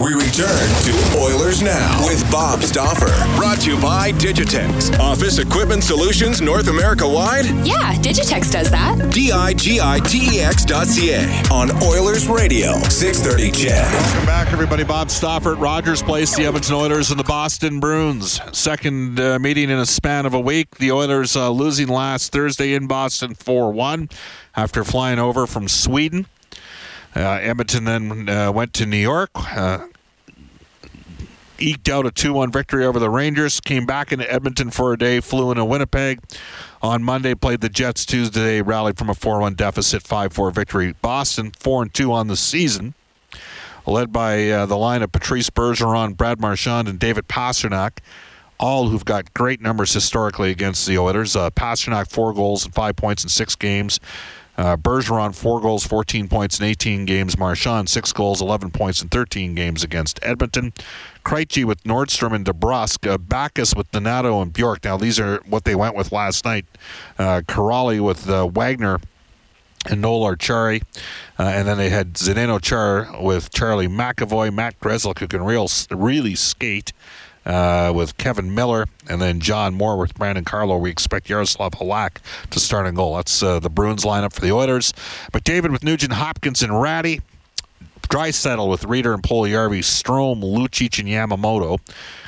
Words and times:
We 0.00 0.12
return 0.12 0.68
to 0.82 1.18
Oilers 1.18 1.62
Now 1.62 2.04
with 2.04 2.28
Bob 2.30 2.62
Stauffer. 2.62 3.06
Brought 3.36 3.60
to 3.60 3.70
you 3.70 3.80
by 3.80 4.10
Digitex. 4.12 4.98
Office 4.98 5.38
Equipment 5.38 5.84
Solutions 5.84 6.40
North 6.40 6.66
America 6.66 7.08
wide? 7.08 7.44
Yeah, 7.64 7.94
Digitex 7.94 8.50
does 8.50 8.70
that. 8.72 9.12
D-I-G-I-T-E-X 9.12 10.64
dot 10.64 10.88
C-A 10.88 11.22
on 11.52 11.70
Oilers 11.82 12.26
Radio, 12.26 12.72
630 12.88 13.52
CHED. 13.52 13.92
Welcome 13.92 14.26
back, 14.26 14.52
everybody. 14.52 14.82
Bob 14.82 15.10
Stauffer 15.10 15.52
at 15.52 15.58
Rogers 15.58 16.02
Place, 16.02 16.34
the 16.34 16.44
Edmonton 16.44 16.74
Oilers 16.74 17.10
and 17.10 17.20
the 17.20 17.24
Boston 17.24 17.78
Bruins. 17.78 18.40
Second 18.56 19.20
uh, 19.20 19.38
meeting 19.38 19.70
in 19.70 19.78
a 19.78 19.86
span 19.86 20.26
of 20.26 20.34
a 20.34 20.40
week. 20.40 20.76
The 20.76 20.90
Oilers 20.90 21.36
uh, 21.36 21.50
losing 21.50 21.86
last 21.86 22.32
Thursday 22.32 22.74
in 22.74 22.88
Boston 22.88 23.34
4 23.36 23.72
1 23.72 24.08
after 24.56 24.82
flying 24.82 25.20
over 25.20 25.46
from 25.46 25.68
Sweden. 25.68 26.26
Uh, 27.16 27.20
Edmonton 27.20 27.84
then 27.84 28.28
uh, 28.28 28.50
went 28.50 28.72
to 28.74 28.86
New 28.86 28.96
York, 28.96 29.30
uh, 29.34 29.86
eked 31.58 31.88
out 31.88 32.06
a 32.06 32.10
2 32.10 32.32
1 32.32 32.50
victory 32.50 32.84
over 32.84 32.98
the 32.98 33.08
Rangers, 33.08 33.60
came 33.60 33.86
back 33.86 34.12
into 34.12 34.30
Edmonton 34.30 34.70
for 34.70 34.92
a 34.92 34.98
day, 34.98 35.20
flew 35.20 35.50
into 35.50 35.64
Winnipeg. 35.64 36.20
On 36.82 37.02
Monday, 37.02 37.34
played 37.34 37.60
the 37.60 37.68
Jets 37.68 38.04
Tuesday, 38.04 38.60
rallied 38.60 38.98
from 38.98 39.08
a 39.08 39.14
4 39.14 39.38
1 39.40 39.54
deficit, 39.54 40.02
5 40.02 40.32
4 40.32 40.50
victory. 40.50 40.94
Boston, 41.02 41.52
4 41.60 41.86
2 41.86 42.12
on 42.12 42.26
the 42.26 42.36
season, 42.36 42.94
led 43.86 44.12
by 44.12 44.48
uh, 44.50 44.66
the 44.66 44.76
line 44.76 45.02
of 45.02 45.12
Patrice 45.12 45.50
Bergeron, 45.50 46.16
Brad 46.16 46.40
Marchand, 46.40 46.88
and 46.88 46.98
David 46.98 47.28
Pastrnak 47.28 47.98
all 48.58 48.88
who've 48.88 49.04
got 49.04 49.34
great 49.34 49.60
numbers 49.60 49.92
historically 49.92 50.50
against 50.50 50.86
the 50.86 50.96
Oilers. 50.96 51.34
Uh, 51.34 51.50
Pastrnak, 51.50 52.08
four 52.10 52.32
goals 52.32 52.64
and 52.64 52.72
five 52.72 52.96
points 52.96 53.22
in 53.22 53.28
six 53.28 53.56
games. 53.56 53.98
Uh, 54.56 54.76
Bergeron, 54.76 55.34
four 55.34 55.60
goals, 55.60 55.86
14 55.86 56.28
points 56.28 56.60
in 56.60 56.66
18 56.66 57.04
games. 57.04 57.36
Marchand, 57.38 57.88
six 57.88 58.12
goals, 58.12 58.40
11 58.40 58.70
points 58.70 59.02
in 59.02 59.08
13 59.08 59.54
games 59.54 59.82
against 59.82 60.18
Edmonton. 60.22 60.72
Krejci 61.24 61.64
with 61.64 61.82
Nordstrom 61.84 62.34
and 62.34 62.44
DeBrusk. 62.44 63.10
Uh, 63.10 63.18
Backes 63.18 63.74
with 63.74 63.90
Donato 63.90 64.40
and 64.40 64.52
Bjork. 64.52 64.84
Now, 64.84 64.96
these 64.96 65.18
are 65.18 65.40
what 65.48 65.64
they 65.64 65.74
went 65.74 65.96
with 65.96 66.12
last 66.12 66.44
night. 66.44 66.66
Uh, 67.18 67.42
Kuraly 67.46 68.00
with 68.00 68.28
uh, 68.28 68.46
Wagner 68.46 69.00
and 69.86 70.00
Noel 70.00 70.34
Acciari. 70.34 70.82
Uh, 71.38 71.42
and 71.42 71.66
then 71.66 71.76
they 71.76 71.90
had 71.90 72.14
Zdeno 72.14 72.60
Char 72.60 73.08
with 73.20 73.50
Charlie 73.50 73.88
McAvoy, 73.88 74.52
Matt 74.52 74.78
Grzelcyk, 74.80 75.18
who 75.18 75.26
can 75.26 75.42
real, 75.42 75.68
really 75.90 76.34
skate 76.34 76.92
uh, 77.46 77.92
with 77.94 78.16
Kevin 78.16 78.54
Miller, 78.54 78.86
and 79.08 79.20
then 79.20 79.40
John 79.40 79.74
Moore 79.74 79.96
with 79.96 80.14
Brandon 80.14 80.44
Carlo. 80.44 80.78
We 80.78 80.90
expect 80.90 81.28
Yaroslav 81.28 81.72
Halak 81.72 82.18
to 82.50 82.60
start 82.60 82.86
in 82.86 82.94
goal. 82.94 83.16
That's 83.16 83.42
uh, 83.42 83.60
the 83.60 83.70
Bruins 83.70 84.04
lineup 84.04 84.32
for 84.32 84.40
the 84.40 84.52
Oilers. 84.52 84.92
McDavid 85.32 85.72
with 85.72 85.84
Nugent 85.84 86.14
Hopkins 86.14 86.62
and 86.62 86.80
Rattie. 86.80 87.20
Draisaitl 88.08 88.68
with 88.68 88.82
Rieder 88.82 89.14
and 89.14 89.22
Puljujarvi, 89.22 89.80
Strome, 89.80 90.42
Lucic, 90.42 90.98
and 90.98 91.08
Yamamoto. 91.08 91.78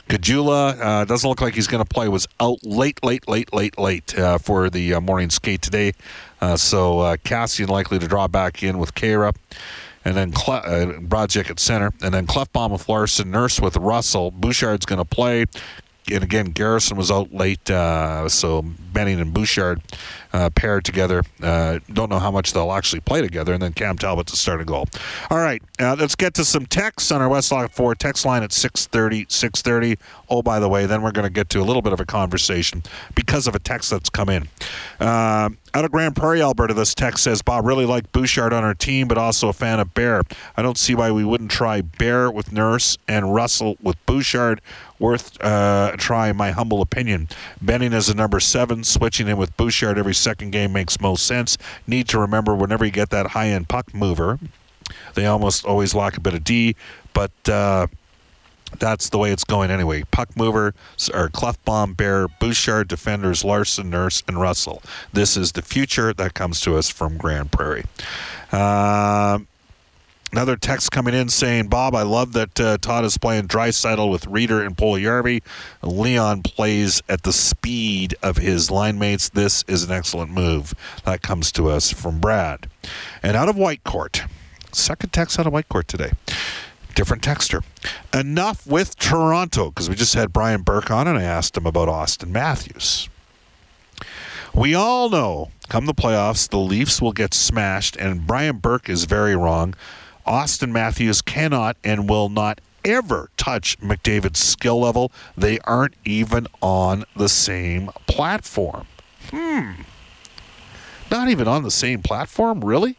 Caggiula 0.09 0.81
uh, 0.81 1.05
doesn't 1.05 1.29
look 1.29 1.41
like 1.41 1.55
he's 1.55 1.67
going 1.67 1.85
to 1.85 1.89
play. 1.89 2.09
Was 2.09 2.29
out 2.41 2.65
late, 2.65 3.05
late, 3.05 3.29
late, 3.29 3.53
late, 3.53 3.79
late 3.79 4.19
uh, 4.19 4.39
for 4.39 4.71
the 4.71 4.95
uh, 4.95 5.01
morning 5.01 5.31
skate 5.31 5.63
today. 5.63 5.93
Uh, 6.41 6.57
so 6.57 7.01
uh, 7.01 7.17
Kassian 7.17 7.69
likely 7.69 7.99
to 7.99 8.07
draw 8.07 8.29
back 8.29 8.63
in 8.63 8.79
with 8.79 8.95
Khaira 8.95 9.35
and 10.07 10.17
then 10.17 10.31
Cle- 10.31 10.55
uh, 10.55 10.87
Brodziak 11.01 11.51
at 11.51 11.59
center, 11.59 11.93
and 12.01 12.15
then 12.15 12.29
Klefbom 12.29 12.71
with 12.71 12.89
Larsson, 12.89 13.29
Nurse 13.29 13.61
with 13.61 13.77
Russell. 13.77 14.31
Bouchard's 14.31 14.87
going 14.87 15.01
to 15.01 15.05
play. 15.05 15.47
And 16.13 16.23
again, 16.23 16.47
Garrison 16.47 16.97
was 16.97 17.11
out 17.11 17.33
late, 17.33 17.69
uh, 17.71 18.29
so 18.29 18.63
Benning 18.63 19.21
and 19.21 19.35
Bouchard 19.35 19.83
uh, 20.33 20.51
paired 20.51 20.85
together. 20.85 21.23
Uh, 21.43 21.81
don't 21.93 22.11
know 22.11 22.19
how 22.19 22.31
much 22.31 22.53
they'll 22.53 22.73
actually 22.73 23.01
play 23.01 23.23
together. 23.23 23.53
And 23.53 23.63
then 23.63 23.73
Cam 23.73 23.97
Talbot 23.99 24.27
to 24.29 24.37
start 24.37 24.61
a 24.61 24.65
goal. 24.65 24.87
All 25.31 25.39
right, 25.39 25.63
uh, 25.81 25.97
let's 25.99 26.15
get 26.15 26.35
to 26.35 26.45
some 26.45 26.67
texts 26.67 27.11
on 27.11 27.21
our 27.21 27.29
Westlock 27.29 27.71
4 27.71 27.95
text 27.95 28.25
line 28.25 28.43
at 28.43 28.53
630, 28.53 29.27
630. 29.29 29.99
Oh, 30.29 30.43
by 30.43 30.61
the 30.61 30.69
way, 30.69 30.87
then 30.87 31.03
we're 31.03 31.13
going 31.13 31.27
to 31.27 31.33
get 31.33 31.49
to 31.51 31.61
a 31.61 31.65
little 31.65 31.83
bit 31.83 31.93
of 31.93 32.01
a 32.01 32.07
conversation 32.07 32.83
because 33.15 33.47
of 33.47 33.55
a 33.55 33.59
text 33.59 33.91
that's 33.91 34.11
come 34.11 34.29
in. 34.29 34.49
Uh, 35.01 35.51
out 35.75 35.85
of 35.85 35.91
Grande 35.91 36.17
Prairie, 36.17 36.41
Alberta, 36.41 36.73
this 36.73 36.95
text 36.95 37.25
says, 37.25 37.43
Bob, 37.43 37.67
really 37.67 37.85
like 37.85 38.11
Bouchard 38.13 38.53
on 38.53 38.65
our 38.65 38.75
team, 38.75 39.09
but 39.09 39.19
also 39.19 39.49
a 39.49 39.53
fan 39.53 39.79
of 39.79 39.93
Bear. 39.95 40.23
I 40.57 40.63
don't 40.63 40.79
see 40.79 40.95
why 40.95 41.11
we 41.11 41.25
wouldn't 41.25 41.51
try 41.51 41.83
Bear 41.83 42.31
with 42.31 42.53
Nurse 42.53 42.97
and 43.07 43.35
Russell 43.35 43.77
with 43.83 43.97
Bouchard. 44.07 44.61
Worth 44.99 45.41
uh, 45.43 45.91
a 45.95 45.97
try, 45.97 46.29
in 46.29 46.37
my 46.37 46.51
humble 46.53 46.81
opinion. 46.81 47.29
Benning 47.61 47.93
as 47.93 48.09
a 48.09 48.15
number 48.15 48.41
seven, 48.41 48.85
switching 48.85 49.29
in 49.29 49.37
with 49.37 49.57
Bouchard 49.57 49.99
every 49.99 50.15
second 50.15 50.51
game 50.51 50.73
makes 50.73 51.01
most 51.01 51.27
sense. 51.27 51.59
Need 51.87 52.09
to 52.09 52.19
remember 52.19 52.55
whenever 52.55 52.85
you 52.85 52.91
get 52.91 53.11
that 53.11 53.29
high 53.29 53.49
end 53.49 53.69
puck 53.69 53.93
mover, 53.95 54.39
they 55.15 55.27
almost 55.27 55.65
always 55.65 55.95
lack 55.95 56.17
a 56.17 56.21
bit 56.21 56.35
of 56.35 56.45
D, 56.45 56.77
but. 57.13 57.33
Uh, 57.49 57.87
that's 58.79 59.09
the 59.11 59.19
way 59.19 59.31
it's 59.31 59.45
going 59.45 59.71
anyway. 59.71 60.03
Puck 60.11 60.37
mover 60.37 60.75
or 61.15 61.29
Klefbom, 61.29 61.97
Bear, 61.97 62.27
Bouchard, 62.29 62.89
defenders 62.89 63.45
Larsson, 63.45 63.89
Nurse, 63.91 64.23
and 64.27 64.41
Russell. 64.41 64.83
This 65.13 65.37
is 65.37 65.53
the 65.53 65.63
future 65.63 66.13
that 66.15 66.35
comes 66.35 66.61
to 66.63 66.77
us 66.77 66.91
from 66.91 67.17
Grande 67.17 67.51
Prairie. 67.51 67.85
Uh, 68.53 69.39
another 70.37 70.57
text 70.57 70.93
coming 70.93 71.15
in 71.15 71.31
saying, 71.31 71.69
Bob, 71.69 71.95
I 71.95 72.03
love 72.03 72.35
that 72.35 72.61
uh, 72.61 72.77
Todd 72.79 73.07
is 73.07 73.17
playing 73.17 73.49
Draisaitl 73.49 74.11
with 74.11 74.27
Rieder 74.27 74.65
and 74.65 74.77
Puljujarvi. 74.77 75.43
Leon 75.83 76.43
plays 76.43 77.03
at 77.09 77.23
the 77.23 77.33
speed 77.33 78.15
of 78.23 78.37
his 78.37 78.71
line 78.71 78.99
mates. 78.99 79.31
This 79.31 79.65
is 79.67 79.85
an 79.85 79.93
excellent 79.93 80.31
move. 80.31 80.75
That 81.05 81.23
comes 81.23 81.51
to 81.53 81.71
us 81.71 81.91
from 81.91 82.21
Brad. 82.21 82.69
And 83.23 83.35
out 83.35 83.49
of 83.49 83.57
Whitecourt, 83.57 84.29
Second 84.73 85.11
text 85.15 85.39
out 85.39 85.47
of 85.47 85.55
Whitecourt 85.55 85.87
today 85.87 86.11
different 86.95 87.23
texture. 87.23 87.63
Enough 88.13 88.67
with 88.67 88.99
Toronto, 88.99 89.69
because 89.71 89.89
we 89.89 89.95
just 89.95 90.15
had 90.15 90.33
Brian 90.33 90.63
Burke 90.63 90.91
on 90.91 91.07
and 91.07 91.19
I 91.19 91.23
asked 91.23 91.57
him 91.57 91.67
about 91.67 91.89
Auston 91.89 92.29
Matthews. 92.29 93.09
We 94.55 94.75
all 94.75 95.11
know, 95.11 95.51
come 95.69 95.85
the 95.85 95.95
playoffs, 95.95 96.49
the 96.49 96.59
Leafs 96.59 97.03
will 97.03 97.13
get 97.13 97.35
smashed, 97.35 97.97
and 97.97 98.27
Brian 98.27 98.59
Burke 98.59 98.89
is 98.89 99.05
very 99.05 99.37
wrong. 99.37 99.75
Auston 100.27 100.71
Matthews 100.71 101.23
cannot 101.23 101.77
and 101.85 102.09
will 102.09 102.29
not 102.29 102.61
ever 102.85 103.31
touch 103.37 103.79
McDavid's 103.81 104.41
skill 104.41 104.81
level. 104.81 105.13
They 105.37 105.59
aren't 105.61 105.95
even 106.05 106.47
on 106.61 107.05
the 107.17 107.29
same 107.29 107.91
platform. 108.07 108.87
Hmm. 109.31 109.73
Not 111.11 111.29
even 111.29 111.49
on 111.49 111.63
the 111.63 111.71
same 111.71 112.03
platform, 112.03 112.65
really? 112.65 112.97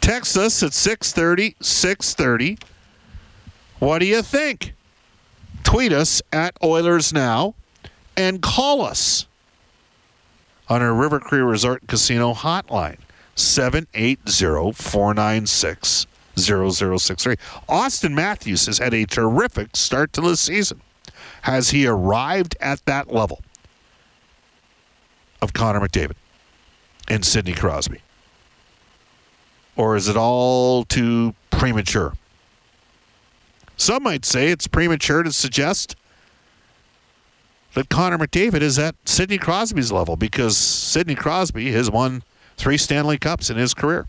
Text 0.00 0.36
us 0.36 0.62
at 0.62 0.72
630 0.72 1.56
630. 1.60 2.58
What 3.78 3.98
do 3.98 4.06
you 4.06 4.22
think? 4.22 4.74
Tweet 5.64 5.92
us 5.92 6.22
at 6.32 6.56
Oilers 6.62 7.12
Now 7.12 7.54
and 8.16 8.42
call 8.42 8.82
us 8.82 9.26
on 10.68 10.82
our 10.82 10.94
River 10.94 11.20
Cree 11.20 11.40
Resort 11.40 11.86
Casino 11.86 12.34
hotline 12.34 12.98
780 13.34 14.72
496 14.72 16.06
0063. 16.36 17.36
Auston 17.68 18.12
Matthews 18.12 18.66
has 18.66 18.78
had 18.78 18.94
a 18.94 19.04
terrific 19.04 19.76
start 19.76 20.12
to 20.14 20.20
the 20.20 20.36
season. 20.36 20.80
Has 21.42 21.70
he 21.70 21.86
arrived 21.86 22.56
at 22.60 22.84
that 22.86 23.12
level 23.12 23.40
of 25.40 25.52
Connor 25.52 25.80
McDavid 25.80 26.16
and 27.08 27.24
Sidney 27.24 27.52
Crosby? 27.52 28.00
Or 29.76 29.96
is 29.96 30.08
it 30.08 30.16
all 30.16 30.84
too 30.84 31.34
premature? 31.50 32.14
Some 33.76 34.04
might 34.04 34.24
say 34.24 34.48
it's 34.48 34.66
premature 34.66 35.22
to 35.22 35.32
suggest 35.32 35.96
that 37.74 37.88
Connor 37.88 38.18
McDavid 38.18 38.60
is 38.60 38.78
at 38.78 38.94
Sidney 39.04 39.38
Crosby's 39.38 39.90
level 39.90 40.16
because 40.16 40.56
Sidney 40.56 41.14
Crosby 41.14 41.72
has 41.72 41.90
won 41.90 42.22
three 42.62 42.78
Stanley 42.78 43.18
Cups 43.18 43.50
in 43.50 43.56
his 43.56 43.74
career. 43.74 44.06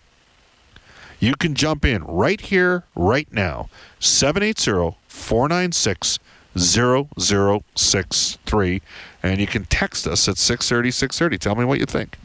You 1.20 1.34
can 1.34 1.56
jump 1.56 1.84
in 1.84 2.04
right 2.04 2.40
here, 2.40 2.84
right 2.96 3.28
now. 3.34 3.68
780 4.00 4.96
496 5.08 6.20
0063. 6.56 8.82
And 9.24 9.40
you 9.40 9.48
can 9.48 9.66
text 9.66 10.06
us 10.06 10.28
at 10.28 10.38
630 10.38 10.92
630. 10.92 11.38
Tell 11.40 11.56
me 11.56 11.66
what 11.66 11.80
you 11.80 11.88
think. 11.88 12.20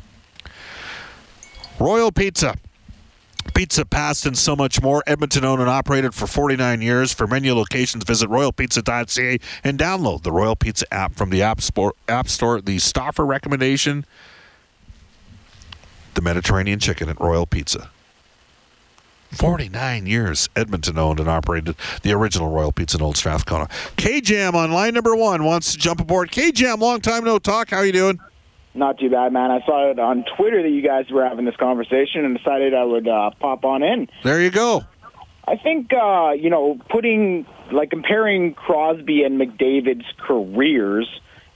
Royal 1.80 2.12
Pizza. 2.12 2.56
Pizza 3.54 3.86
Past 3.86 4.26
and 4.26 4.36
so 4.36 4.54
much 4.54 4.82
more. 4.82 5.02
Edmonton 5.06 5.46
owned 5.46 5.62
and 5.62 5.70
operated 5.70 6.14
for 6.14 6.26
49 6.26 6.82
years. 6.82 7.14
For 7.14 7.26
menu 7.26 7.54
locations, 7.54 8.04
visit 8.04 8.28
royalpizza.ca 8.28 9.38
and 9.64 9.78
download 9.78 10.25
the 10.25 10.32
Royal 10.32 10.56
Pizza 10.56 10.84
app 10.92 11.14
from 11.14 11.30
the 11.30 11.40
App 11.40 11.62
Store. 11.62 11.94
App 12.06 12.28
Store. 12.28 12.60
The 12.60 12.78
Stauffer 12.78 13.25
recommendation 13.25 14.04
the 16.19 16.23
Mediterranean 16.23 16.81
chicken 16.81 17.09
at 17.09 17.20
Royal 17.20 17.47
Pizza. 17.47 17.91
49 19.31 20.06
years 20.06 20.49
Edmonton 20.56 20.99
owned 20.99 21.20
and 21.20 21.29
operated 21.29 21.76
the 22.03 22.11
original 22.11 22.50
Royal 22.50 22.73
Pizza 22.73 22.97
in 22.99 23.03
Old 23.05 23.17
Strathcona. 23.17 23.69
KJAM 23.97 24.23
Jam 24.25 24.56
on 24.56 24.73
line 24.73 24.94
number 24.94 25.15
one 25.15 25.44
wants 25.44 25.70
to 25.73 25.79
jump 25.79 26.00
aboard. 26.00 26.32
KJAM, 26.32 26.81
long 26.81 27.00
time 27.00 27.23
no 27.23 27.38
talk. 27.38 27.70
How 27.70 27.82
you 27.82 27.93
doing? 27.93 28.19
Not 28.75 28.99
too 28.99 29.11
bad, 29.11 29.32
man. 29.32 29.53
I 29.53 29.61
saw 29.65 29.93
it 29.93 30.00
on 30.00 30.25
Twitter 30.37 30.61
that 30.61 30.70
you 30.70 30.82
guys 30.82 31.09
were 31.09 31.25
having 31.25 31.44
this 31.44 31.55
conversation 31.55 32.25
and 32.25 32.37
decided 32.37 32.75
I 32.75 32.82
would 32.82 33.06
uh, 33.06 33.31
pop 33.38 33.64
on 33.64 33.85
in. 33.85 34.09
There 34.25 34.41
you 34.41 34.50
go. 34.50 34.82
I 35.47 35.56
think, 35.56 35.93
uh, 35.93 36.32
you 36.32 36.50
know, 36.50 36.81
putting, 36.91 37.47
like, 37.71 37.91
comparing 37.91 38.55
Crosby 38.55 39.23
and 39.23 39.41
McDavid's 39.41 40.06
careers 40.19 41.09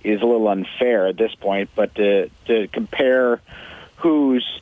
is 0.04 0.22
a 0.22 0.24
little 0.24 0.46
unfair 0.46 1.08
at 1.08 1.16
this 1.16 1.34
point, 1.34 1.70
but 1.74 1.94
to, 1.96 2.30
to 2.46 2.68
compare 2.68 3.40
who's 4.02 4.60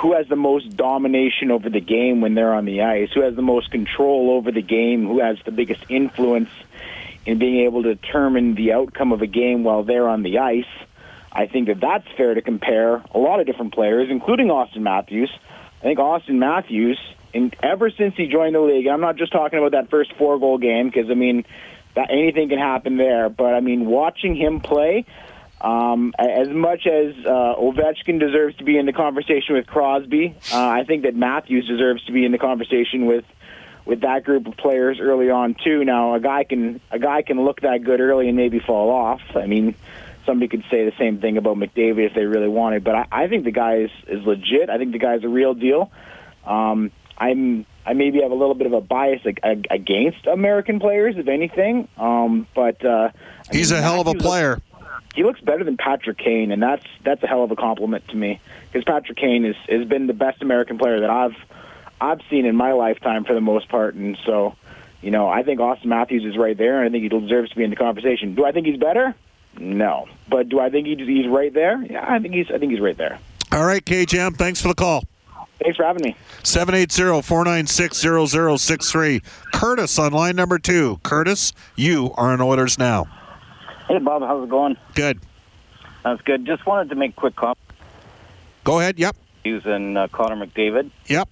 who 0.00 0.12
has 0.14 0.28
the 0.28 0.36
most 0.36 0.76
domination 0.76 1.50
over 1.50 1.68
the 1.68 1.80
game 1.80 2.20
when 2.20 2.34
they're 2.34 2.54
on 2.54 2.64
the 2.64 2.82
ice, 2.82 3.10
who 3.12 3.22
has 3.22 3.34
the 3.34 3.42
most 3.42 3.70
control 3.70 4.30
over 4.30 4.52
the 4.52 4.62
game, 4.62 5.06
who 5.06 5.20
has 5.20 5.36
the 5.44 5.50
biggest 5.50 5.82
influence 5.88 6.50
in 7.26 7.38
being 7.38 7.64
able 7.64 7.82
to 7.82 7.94
determine 7.94 8.54
the 8.54 8.72
outcome 8.72 9.12
of 9.12 9.22
a 9.22 9.26
game 9.26 9.64
while 9.64 9.82
they're 9.82 10.08
on 10.08 10.22
the 10.22 10.38
ice. 10.38 10.64
I 11.32 11.46
think 11.46 11.66
that 11.66 11.80
that's 11.80 12.06
fair 12.16 12.34
to 12.34 12.42
compare 12.42 13.02
a 13.12 13.18
lot 13.18 13.40
of 13.40 13.46
different 13.46 13.74
players, 13.74 14.08
including 14.10 14.48
Auston 14.48 14.82
Matthews. 14.82 15.30
I 15.80 15.82
think 15.82 15.98
Auston 15.98 16.36
Matthews, 16.36 16.98
in, 17.32 17.52
ever 17.62 17.90
since 17.90 18.14
he 18.16 18.26
joined 18.26 18.54
the 18.54 18.60
league, 18.60 18.86
I'm 18.86 19.00
not 19.00 19.16
just 19.16 19.32
talking 19.32 19.58
about 19.58 19.72
that 19.72 19.90
first 19.90 20.12
four 20.14 20.38
goal 20.38 20.58
game 20.58 20.88
because 20.88 21.10
I 21.10 21.14
mean 21.14 21.44
that 21.94 22.10
anything 22.10 22.48
can 22.48 22.58
happen 22.58 22.96
there, 22.96 23.28
but 23.28 23.54
I 23.54 23.60
mean 23.60 23.86
watching 23.86 24.36
him 24.36 24.60
play. 24.60 25.04
Um, 25.64 26.12
as 26.18 26.48
much 26.50 26.86
as 26.86 27.14
uh, 27.24 27.54
Ovechkin 27.56 28.20
deserves 28.20 28.54
to 28.56 28.64
be 28.64 28.76
in 28.76 28.84
the 28.84 28.92
conversation 28.92 29.54
with 29.54 29.66
Crosby, 29.66 30.36
uh, 30.52 30.68
I 30.68 30.84
think 30.84 31.04
that 31.04 31.16
Matthews 31.16 31.66
deserves 31.66 32.04
to 32.04 32.12
be 32.12 32.26
in 32.26 32.32
the 32.32 32.38
conversation 32.38 33.06
with 33.06 33.24
with 33.86 34.02
that 34.02 34.24
group 34.24 34.46
of 34.46 34.58
players 34.58 34.98
early 35.00 35.30
on 35.30 35.54
too. 35.54 35.82
Now, 35.82 36.14
a 36.14 36.20
guy 36.20 36.44
can 36.44 36.82
a 36.90 36.98
guy 36.98 37.22
can 37.22 37.42
look 37.46 37.62
that 37.62 37.82
good 37.82 38.00
early 38.00 38.28
and 38.28 38.36
maybe 38.36 38.58
fall 38.58 38.90
off. 38.90 39.22
I 39.34 39.46
mean, 39.46 39.74
somebody 40.26 40.48
could 40.48 40.64
say 40.70 40.84
the 40.84 40.96
same 40.98 41.18
thing 41.18 41.38
about 41.38 41.56
McDavid 41.56 42.08
if 42.08 42.14
they 42.14 42.26
really 42.26 42.48
wanted, 42.48 42.84
but 42.84 42.94
I, 42.94 43.06
I 43.10 43.28
think 43.28 43.44
the 43.44 43.50
guy 43.50 43.76
is, 43.76 43.90
is 44.06 44.22
legit. 44.26 44.68
I 44.68 44.76
think 44.76 44.92
the 44.92 44.98
guy's 44.98 45.24
a 45.24 45.28
real 45.28 45.54
deal. 45.54 45.90
Um, 46.44 46.90
I'm 47.16 47.64
I 47.86 47.92
maybe 47.92 48.22
have 48.22 48.30
a 48.30 48.34
little 48.34 48.54
bit 48.54 48.66
of 48.66 48.72
a 48.72 48.80
bias 48.80 49.22
against 49.24 50.26
American 50.26 50.80
players, 50.80 51.16
if 51.16 51.28
anything. 51.28 51.88
Um, 51.96 52.46
but 52.54 52.84
uh, 52.84 53.10
he's 53.52 53.72
mean, 53.72 53.80
a 53.80 53.82
hell 53.82 54.00
of 54.00 54.06
a 54.06 54.14
player 54.14 54.60
he 55.14 55.22
looks 55.22 55.40
better 55.40 55.64
than 55.64 55.76
Patrick 55.76 56.18
Kane, 56.18 56.50
and 56.50 56.62
that's 56.62 56.84
that's 57.04 57.22
a 57.22 57.26
hell 57.26 57.44
of 57.44 57.50
a 57.50 57.56
compliment 57.56 58.08
to 58.08 58.16
me 58.16 58.40
because 58.72 58.84
Patrick 58.84 59.16
Kane 59.16 59.44
is 59.44 59.56
has 59.68 59.86
been 59.86 60.06
the 60.06 60.12
best 60.12 60.42
American 60.42 60.76
player 60.76 61.00
that 61.00 61.10
I've 61.10 61.36
I've 62.00 62.20
seen 62.28 62.46
in 62.46 62.56
my 62.56 62.72
lifetime 62.72 63.24
for 63.24 63.34
the 63.34 63.40
most 63.40 63.68
part, 63.68 63.94
and 63.94 64.18
so 64.26 64.56
you 65.02 65.12
know 65.12 65.28
I 65.28 65.44
think 65.44 65.60
Auston 65.60 65.86
Matthews 65.86 66.24
is 66.24 66.36
right 66.36 66.56
there, 66.56 66.82
and 66.82 66.88
I 66.88 66.90
think 66.90 67.04
he 67.04 67.08
deserves 67.08 67.50
to 67.50 67.56
be 67.56 67.64
in 67.64 67.70
the 67.70 67.76
conversation. 67.76 68.34
Do 68.34 68.44
I 68.44 68.52
think 68.52 68.66
he's 68.66 68.78
better? 68.78 69.14
No, 69.56 70.08
but 70.28 70.48
do 70.48 70.58
I 70.58 70.70
think 70.70 70.88
he's 70.88 70.98
he's 70.98 71.28
right 71.28 71.54
there? 71.54 71.80
Yeah, 71.82 72.04
I 72.06 72.18
think 72.18 72.34
he's 72.34 72.50
I 72.50 72.58
think 72.58 72.72
he's 72.72 72.80
right 72.80 72.96
there. 72.96 73.20
All 73.52 73.64
right, 73.64 73.84
K 73.84 74.04
Jam, 74.04 74.34
thanks 74.34 74.60
for 74.60 74.66
the 74.68 74.74
call. 74.74 75.04
Thanks 75.62 75.76
for 75.76 75.84
having 75.84 76.02
me. 76.02 76.16
780-496-0063. 76.42 79.22
Curtis 79.52 79.98
on 80.00 80.12
line 80.12 80.34
number 80.34 80.58
two. 80.58 80.98
Curtis, 81.04 81.52
you 81.76 82.12
are 82.16 82.32
on 82.32 82.40
Oilers 82.40 82.76
now. 82.76 83.06
Hey, 83.88 83.98
Bob, 83.98 84.22
how's 84.22 84.44
it 84.44 84.50
going? 84.50 84.76
Good. 84.94 85.20
That's 86.02 86.22
good. 86.22 86.46
Just 86.46 86.66
wanted 86.66 86.90
to 86.90 86.94
make 86.94 87.12
a 87.12 87.14
quick 87.14 87.36
comment. 87.36 87.58
Go 88.62 88.80
ahead. 88.80 88.98
Yep. 88.98 89.16
Using 89.44 89.96
uh, 89.96 90.08
Connor 90.08 90.46
McDavid. 90.46 90.90
Yep. 91.06 91.28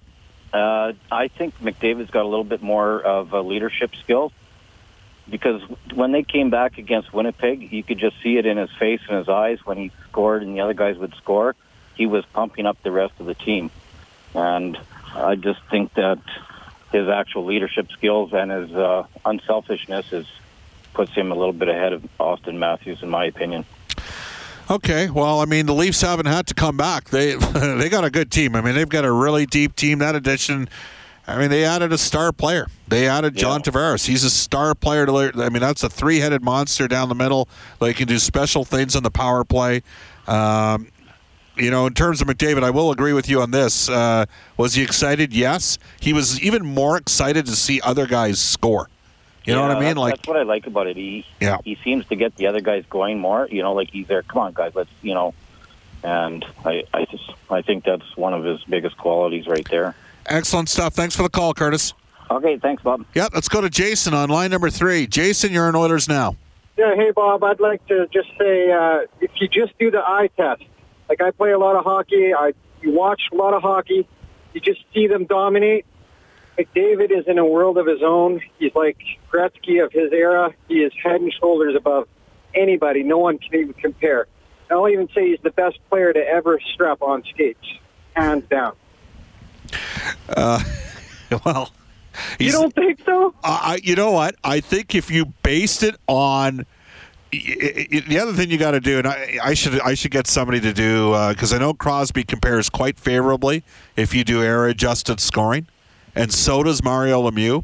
Uh, 0.53 0.93
I 1.11 1.29
think 1.29 1.59
McDavid's 1.61 2.11
got 2.11 2.23
a 2.23 2.27
little 2.27 2.43
bit 2.43 2.61
more 2.61 3.01
of 3.01 3.33
a 3.33 3.41
leadership 3.41 3.95
skill 3.95 4.31
because 5.27 5.61
when 5.95 6.11
they 6.11 6.21
came 6.21 6.51
back 6.51 6.77
against 6.77 7.11
Winnipeg, 7.11 7.71
you 7.71 7.81
could 7.81 7.97
just 7.97 8.21
see 8.21 8.37
it 8.37 8.45
in 8.45 8.57
his 8.57 8.69
face 8.77 9.01
and 9.09 9.17
his 9.17 9.29
eyes 9.29 9.59
when 9.65 9.77
he 9.77 9.91
scored 10.09 10.43
and 10.43 10.55
the 10.55 10.61
other 10.61 10.75
guys 10.75 10.97
would 10.97 11.15
score. 11.15 11.55
He 11.95 12.05
was 12.05 12.23
pumping 12.33 12.67
up 12.67 12.77
the 12.83 12.91
rest 12.91 13.13
of 13.19 13.25
the 13.25 13.33
team. 13.33 13.71
And 14.35 14.77
I 15.15 15.35
just 15.35 15.59
think 15.71 15.93
that 15.95 16.19
his 16.91 17.07
actual 17.07 17.45
leadership 17.45 17.91
skills 17.91 18.31
and 18.33 18.51
his 18.51 18.71
uh, 18.71 19.07
unselfishness 19.25 20.13
is 20.13 20.27
puts 20.93 21.11
him 21.11 21.31
a 21.31 21.35
little 21.35 21.53
bit 21.53 21.69
ahead 21.69 21.93
of 21.93 22.03
Auston 22.19 22.55
Matthews, 22.55 23.01
in 23.01 23.09
my 23.09 23.25
opinion. 23.25 23.65
Okay, 24.69 25.09
well, 25.09 25.41
I 25.41 25.45
mean, 25.45 25.65
the 25.65 25.73
Leafs 25.73 26.01
haven't 26.01 26.27
had 26.27 26.47
to 26.47 26.53
come 26.53 26.77
back. 26.77 27.09
They 27.09 27.35
they 27.53 27.89
got 27.89 28.05
a 28.05 28.09
good 28.09 28.31
team. 28.31 28.55
I 28.55 28.61
mean, 28.61 28.75
they've 28.75 28.87
got 28.87 29.03
a 29.03 29.11
really 29.11 29.45
deep 29.45 29.75
team. 29.75 29.99
That 29.99 30.15
addition, 30.15 30.69
I 31.27 31.37
mean, 31.37 31.49
they 31.49 31.65
added 31.65 31.91
a 31.91 31.97
star 31.97 32.31
player. 32.31 32.67
They 32.87 33.07
added 33.07 33.35
John 33.35 33.61
yeah. 33.65 33.71
Tavares. 33.71 34.05
He's 34.05 34.23
a 34.23 34.29
star 34.29 34.73
player. 34.73 35.05
To, 35.05 35.31
I 35.35 35.49
mean, 35.49 35.61
that's 35.61 35.83
a 35.83 35.89
three-headed 35.89 36.43
monster 36.43 36.87
down 36.87 37.09
the 37.09 37.15
middle. 37.15 37.49
They 37.79 37.93
can 37.93 38.07
do 38.07 38.17
special 38.19 38.63
things 38.63 38.95
on 38.95 39.03
the 39.03 39.11
power 39.11 39.43
play. 39.43 39.83
Um, 40.27 40.87
you 41.55 41.69
know, 41.69 41.85
in 41.85 41.93
terms 41.93 42.21
of 42.21 42.27
McDavid, 42.27 42.63
I 42.63 42.69
will 42.71 42.91
agree 42.91 43.13
with 43.13 43.29
you 43.29 43.41
on 43.41 43.51
this. 43.51 43.89
Uh, 43.89 44.25
was 44.57 44.73
he 44.73 44.81
excited? 44.81 45.33
Yes. 45.33 45.77
He 45.99 46.13
was 46.13 46.41
even 46.41 46.65
more 46.65 46.97
excited 46.97 47.45
to 47.45 47.55
see 47.55 47.79
other 47.81 48.07
guys 48.07 48.39
score. 48.39 48.89
You 49.45 49.55
know 49.55 49.61
what 49.61 49.71
I 49.71 49.75
mean? 49.75 49.83
That's, 49.83 49.97
like 49.97 50.15
that's 50.15 50.27
what 50.27 50.37
I 50.37 50.43
like 50.43 50.67
about 50.67 50.87
it. 50.87 50.95
He 50.95 51.25
yeah. 51.41 51.57
he 51.65 51.77
seems 51.83 52.05
to 52.07 52.15
get 52.15 52.35
the 52.35 52.47
other 52.47 52.61
guys 52.61 52.85
going 52.89 53.19
more. 53.19 53.47
You 53.49 53.61
know, 53.61 53.73
like 53.73 53.89
he's 53.91 54.07
there. 54.07 54.23
Come 54.23 54.41
on, 54.41 54.53
guys, 54.53 54.73
let's 54.75 54.89
you 55.01 55.13
know. 55.13 55.33
And 56.03 56.45
I 56.65 56.83
I 56.93 57.05
just 57.05 57.29
I 57.49 57.61
think 57.61 57.83
that's 57.83 58.15
one 58.15 58.33
of 58.33 58.43
his 58.43 58.63
biggest 58.63 58.97
qualities 58.97 59.47
right 59.47 59.67
there. 59.69 59.95
Excellent 60.25 60.69
stuff. 60.69 60.93
Thanks 60.93 61.15
for 61.15 61.23
the 61.23 61.29
call, 61.29 61.53
Curtis. 61.53 61.93
Okay, 62.31 62.57
thanks, 62.57 62.81
Bob. 62.83 63.05
Yeah, 63.13 63.27
let's 63.33 63.49
go 63.49 63.59
to 63.59 63.69
Jason 63.69 64.13
on 64.13 64.29
line 64.29 64.49
number 64.49 64.69
three. 64.69 65.07
Jason, 65.07 65.51
you're 65.51 65.67
in 65.67 65.75
Oilers 65.75 66.07
now. 66.07 66.37
Yeah, 66.77 66.95
hey 66.95 67.11
Bob. 67.11 67.43
I'd 67.43 67.59
like 67.59 67.85
to 67.87 68.07
just 68.07 68.29
say 68.39 68.71
uh, 68.71 69.01
if 69.21 69.31
you 69.35 69.47
just 69.47 69.77
do 69.77 69.91
the 69.91 69.99
eye 69.99 70.29
test, 70.37 70.63
like 71.09 71.21
I 71.21 71.31
play 71.31 71.51
a 71.51 71.59
lot 71.59 71.75
of 71.75 71.83
hockey, 71.83 72.33
I 72.33 72.53
you 72.81 72.91
watch 72.91 73.23
a 73.31 73.35
lot 73.35 73.53
of 73.53 73.61
hockey, 73.61 74.07
you 74.53 74.61
just 74.61 74.81
see 74.93 75.07
them 75.07 75.25
dominate 75.25 75.85
McDavid 76.57 77.11
is 77.11 77.27
in 77.27 77.37
a 77.39 77.45
world 77.45 77.77
of 77.77 77.87
his 77.87 78.01
own. 78.03 78.41
He's 78.59 78.73
like 78.75 78.97
Gretzky 79.31 79.83
of 79.83 79.91
his 79.91 80.11
era. 80.11 80.53
He 80.67 80.75
is 80.75 80.91
head 81.01 81.21
and 81.21 81.33
shoulders 81.33 81.75
above 81.75 82.07
anybody. 82.53 83.03
No 83.03 83.17
one 83.17 83.39
can 83.39 83.59
even 83.59 83.73
compare. 83.73 84.27
I'll 84.69 84.89
even 84.89 85.09
say 85.13 85.29
he's 85.29 85.39
the 85.43 85.51
best 85.51 85.77
player 85.89 86.13
to 86.13 86.19
ever 86.19 86.59
strap 86.73 87.01
on 87.01 87.23
skates, 87.31 87.65
hands 88.15 88.47
down. 88.49 88.75
Uh, 90.29 90.63
well, 91.45 91.71
you 92.39 92.51
don't 92.51 92.73
think 92.73 92.99
so? 93.05 93.33
Uh, 93.43 93.77
you 93.81 93.95
know 93.95 94.11
what? 94.11 94.35
I 94.43 94.59
think 94.59 94.95
if 94.95 95.11
you 95.11 95.25
based 95.43 95.83
it 95.83 95.95
on 96.07 96.65
the 97.31 98.19
other 98.21 98.33
thing 98.33 98.51
you 98.51 98.59
got 98.59 98.71
to 98.71 98.79
do, 98.79 98.99
and 98.99 99.07
I, 99.07 99.39
I, 99.43 99.53
should 99.55 99.81
I 99.81 99.95
should 99.95 100.11
get 100.11 100.27
somebody 100.27 100.59
to 100.59 100.71
do 100.71 101.09
because 101.29 101.51
uh, 101.51 101.55
I 101.55 101.59
know 101.59 101.73
Crosby 101.73 102.23
compares 102.23 102.69
quite 102.69 102.99
favorably 102.99 103.63
if 103.95 104.13
you 104.13 104.23
do 104.23 104.43
era 104.43 104.69
adjusted 104.69 105.19
scoring 105.19 105.67
and 106.15 106.33
so 106.33 106.63
does 106.63 106.83
Mario 106.83 107.29
Lemieux. 107.29 107.63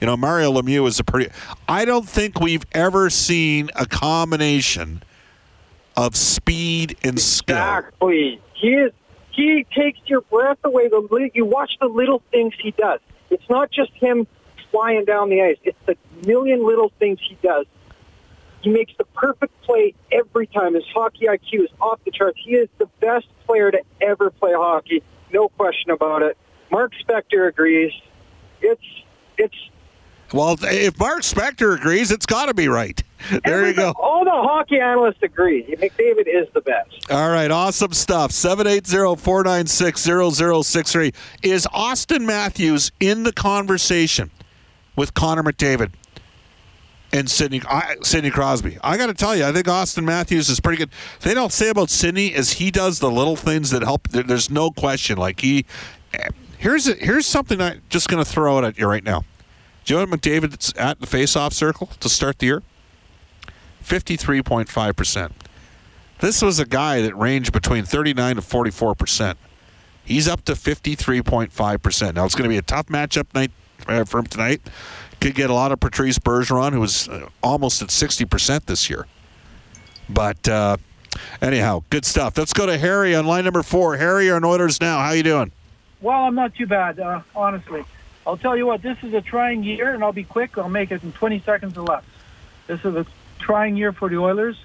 You 0.00 0.06
know, 0.06 0.16
Mario 0.16 0.52
Lemieux 0.52 0.86
is 0.86 0.98
a 0.98 1.04
pretty. 1.04 1.30
I 1.68 1.84
don't 1.84 2.08
think 2.08 2.40
we've 2.40 2.64
ever 2.72 3.10
seen 3.10 3.70
a 3.76 3.86
combination 3.86 5.02
of 5.96 6.16
speed 6.16 6.96
and 7.02 7.20
skill. 7.20 7.56
Exactly. 7.56 8.40
He 8.54 8.68
is. 8.68 8.92
He 9.32 9.66
takes 9.74 9.98
your 10.06 10.22
breath 10.22 10.58
away. 10.64 10.88
The 10.88 11.30
you 11.34 11.44
watch 11.44 11.72
the 11.80 11.86
little 11.86 12.22
things 12.30 12.54
he 12.60 12.72
does. 12.72 13.00
It's 13.30 13.48
not 13.48 13.70
just 13.70 13.92
him 13.92 14.26
flying 14.70 15.04
down 15.04 15.28
the 15.28 15.42
ice. 15.42 15.56
It's 15.62 15.78
the 15.86 15.96
million 16.26 16.66
little 16.66 16.90
things 16.98 17.18
he 17.22 17.36
does. 17.42 17.66
He 18.62 18.70
makes 18.70 18.92
the 18.98 19.04
perfect 19.04 19.60
play 19.62 19.94
every 20.12 20.46
time. 20.46 20.74
His 20.74 20.84
hockey 20.92 21.26
IQ 21.26 21.64
is 21.64 21.70
off 21.80 22.00
the 22.04 22.10
charts. 22.10 22.38
He 22.42 22.52
is 22.52 22.68
the 22.78 22.86
best 23.00 23.26
player 23.46 23.70
to 23.70 23.80
ever 24.00 24.30
play 24.30 24.52
hockey. 24.52 25.02
No 25.32 25.48
question 25.48 25.90
about 25.90 26.22
it. 26.22 26.36
Mark 26.70 26.92
Spector 27.06 27.48
agrees. 27.48 27.92
It's 28.60 28.82
it's 29.38 29.54
Well, 30.32 30.56
if 30.60 30.98
Mark 30.98 31.22
Spector 31.22 31.76
agrees, 31.76 32.10
it's 32.10 32.26
got 32.26 32.46
to 32.46 32.54
be 32.54 32.68
right. 32.68 33.02
There 33.44 33.66
you 33.68 33.74
go. 33.74 33.92
All 33.96 34.24
the 34.24 34.30
hockey 34.30 34.80
analysts 34.80 35.22
agree. 35.22 35.62
McDavid 35.78 36.26
is 36.26 36.48
the 36.54 36.62
best. 36.62 37.10
All 37.10 37.28
right, 37.30 37.50
awesome 37.50 37.92
stuff. 37.92 38.30
780-496-0063. 38.30 41.14
Is 41.42 41.66
Auston 41.66 42.24
Matthews 42.24 42.92
in 42.98 43.22
the 43.24 43.32
conversation 43.32 44.30
with 44.96 45.12
Connor 45.14 45.42
McDavid 45.42 45.92
and 47.12 47.28
Sidney 47.30 47.60
I, 47.68 47.96
Sidney 48.02 48.30
Crosby? 48.30 48.78
I 48.82 48.96
got 48.96 49.08
to 49.08 49.14
tell 49.14 49.36
you, 49.36 49.44
I 49.44 49.52
think 49.52 49.66
Auston 49.66 50.04
Matthews 50.04 50.48
is 50.48 50.58
pretty 50.60 50.78
good. 50.78 50.88
They 51.20 51.34
don't 51.34 51.52
say 51.52 51.68
about 51.68 51.90
Sidney 51.90 52.28
is 52.28 52.52
he 52.52 52.70
does 52.70 53.00
the 53.00 53.10
little 53.10 53.36
things 53.36 53.68
that 53.70 53.82
help. 53.82 54.08
There's 54.08 54.48
no 54.50 54.70
question. 54.70 55.18
Like 55.18 55.40
he, 55.40 55.66
here's 56.60 56.86
a, 56.86 56.94
here's 56.94 57.26
something 57.26 57.60
I'm 57.60 57.82
just 57.88 58.08
going 58.08 58.22
to 58.22 58.30
throw 58.30 58.58
it 58.58 58.64
at 58.64 58.78
you 58.78 58.86
right 58.86 59.02
now. 59.02 59.24
What 59.88 60.08
McDavid's 60.08 60.72
at 60.74 61.00
the 61.00 61.06
face-off 61.06 61.52
circle 61.52 61.88
to 61.98 62.08
start 62.08 62.38
the 62.38 62.46
year? 62.46 62.62
Fifty-three 63.80 64.42
point 64.42 64.68
five 64.68 64.94
percent. 64.94 65.32
This 66.20 66.42
was 66.42 66.60
a 66.60 66.66
guy 66.66 67.00
that 67.00 67.16
ranged 67.16 67.52
between 67.52 67.84
39 67.84 68.36
to 68.36 68.42
44 68.42 68.94
percent. 68.94 69.38
He's 70.04 70.28
up 70.28 70.44
to 70.44 70.52
53.5 70.52 71.82
percent. 71.82 72.14
Now 72.14 72.24
it's 72.24 72.34
going 72.34 72.44
to 72.44 72.48
be 72.48 72.58
a 72.58 72.62
tough 72.62 72.86
matchup 72.86 73.34
night 73.34 73.50
uh, 73.88 74.04
for 74.04 74.18
him 74.18 74.26
tonight. 74.26 74.60
Could 75.20 75.34
get 75.34 75.50
a 75.50 75.54
lot 75.54 75.72
of 75.72 75.80
Patrice 75.80 76.18
Bergeron, 76.18 76.72
who 76.72 76.80
was 76.80 77.08
uh, 77.08 77.28
almost 77.42 77.82
at 77.82 77.90
60 77.90 78.26
percent 78.26 78.66
this 78.66 78.88
year. 78.88 79.06
But 80.08 80.46
uh, 80.48 80.76
anyhow, 81.42 81.82
good 81.90 82.04
stuff. 82.04 82.38
Let's 82.38 82.52
go 82.52 82.66
to 82.66 82.78
Harry 82.78 83.14
on 83.16 83.26
line 83.26 83.44
number 83.44 83.62
four. 83.62 83.96
Harry, 83.96 84.30
on 84.30 84.44
Oilers 84.44 84.80
now. 84.80 84.98
How 84.98 85.12
you 85.12 85.22
doing? 85.24 85.52
Well, 86.00 86.24
I'm 86.24 86.34
not 86.34 86.54
too 86.54 86.66
bad, 86.66 86.98
uh, 86.98 87.20
honestly. 87.34 87.84
I'll 88.26 88.36
tell 88.36 88.56
you 88.56 88.66
what, 88.66 88.82
this 88.82 88.98
is 89.02 89.12
a 89.14 89.20
trying 89.20 89.62
year, 89.64 89.92
and 89.92 90.02
I'll 90.02 90.12
be 90.12 90.24
quick. 90.24 90.56
I'll 90.56 90.68
make 90.68 90.90
it 90.90 91.02
in 91.02 91.12
20 91.12 91.40
seconds 91.40 91.76
or 91.76 91.82
less. 91.82 92.04
This 92.66 92.80
is 92.84 92.94
a 92.94 93.06
trying 93.38 93.76
year 93.76 93.92
for 93.92 94.08
the 94.08 94.16
Oilers. 94.16 94.56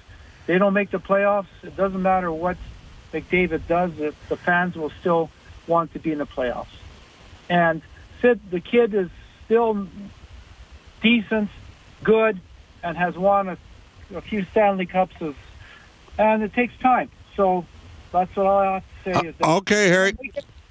They 0.46 0.58
don't 0.58 0.72
make 0.72 0.90
the 0.90 0.98
playoffs. 0.98 1.46
It 1.62 1.76
doesn't 1.76 2.00
matter 2.00 2.30
what 2.30 2.56
McDavid 3.12 3.66
does. 3.66 3.92
The, 3.94 4.14
the 4.28 4.36
fans 4.36 4.76
will 4.76 4.92
still 5.00 5.30
want 5.66 5.92
to 5.94 5.98
be 5.98 6.12
in 6.12 6.18
the 6.18 6.26
playoffs. 6.26 6.66
And 7.48 7.82
Sid, 8.20 8.40
the 8.50 8.60
kid 8.60 8.94
is 8.94 9.08
still 9.44 9.88
decent, 11.02 11.50
good, 12.02 12.40
and 12.82 12.96
has 12.96 13.16
won 13.16 13.48
a, 13.48 13.58
a 14.14 14.20
few 14.20 14.44
Stanley 14.52 14.86
Cups. 14.86 15.14
Of, 15.20 15.36
and 16.18 16.42
it 16.42 16.52
takes 16.54 16.76
time. 16.78 17.10
So 17.34 17.66
that's 18.12 18.34
what 18.36 18.46
I 18.46 18.74
have 18.74 18.84
to 19.04 19.14
say. 19.14 19.28
is 19.28 19.34
that 19.36 19.48
Okay, 19.48 19.88
Harry. 19.88 20.16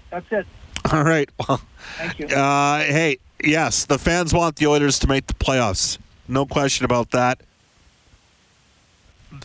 That's 0.09 0.25
it. 0.31 0.45
All 0.91 1.03
right. 1.03 1.29
Well, 1.47 1.62
Thank 1.97 2.19
you. 2.19 2.27
Uh, 2.27 2.79
hey, 2.79 3.19
yes, 3.43 3.85
the 3.85 4.00
fans 4.00 4.33
want 4.33 4.55
the 4.55 4.67
Oilers 4.67 4.97
to 5.00 5.07
make 5.07 5.27
the 5.27 5.33
playoffs. 5.35 5.97
No 6.27 6.45
question 6.45 6.83
about 6.83 7.12
that. 7.12 7.41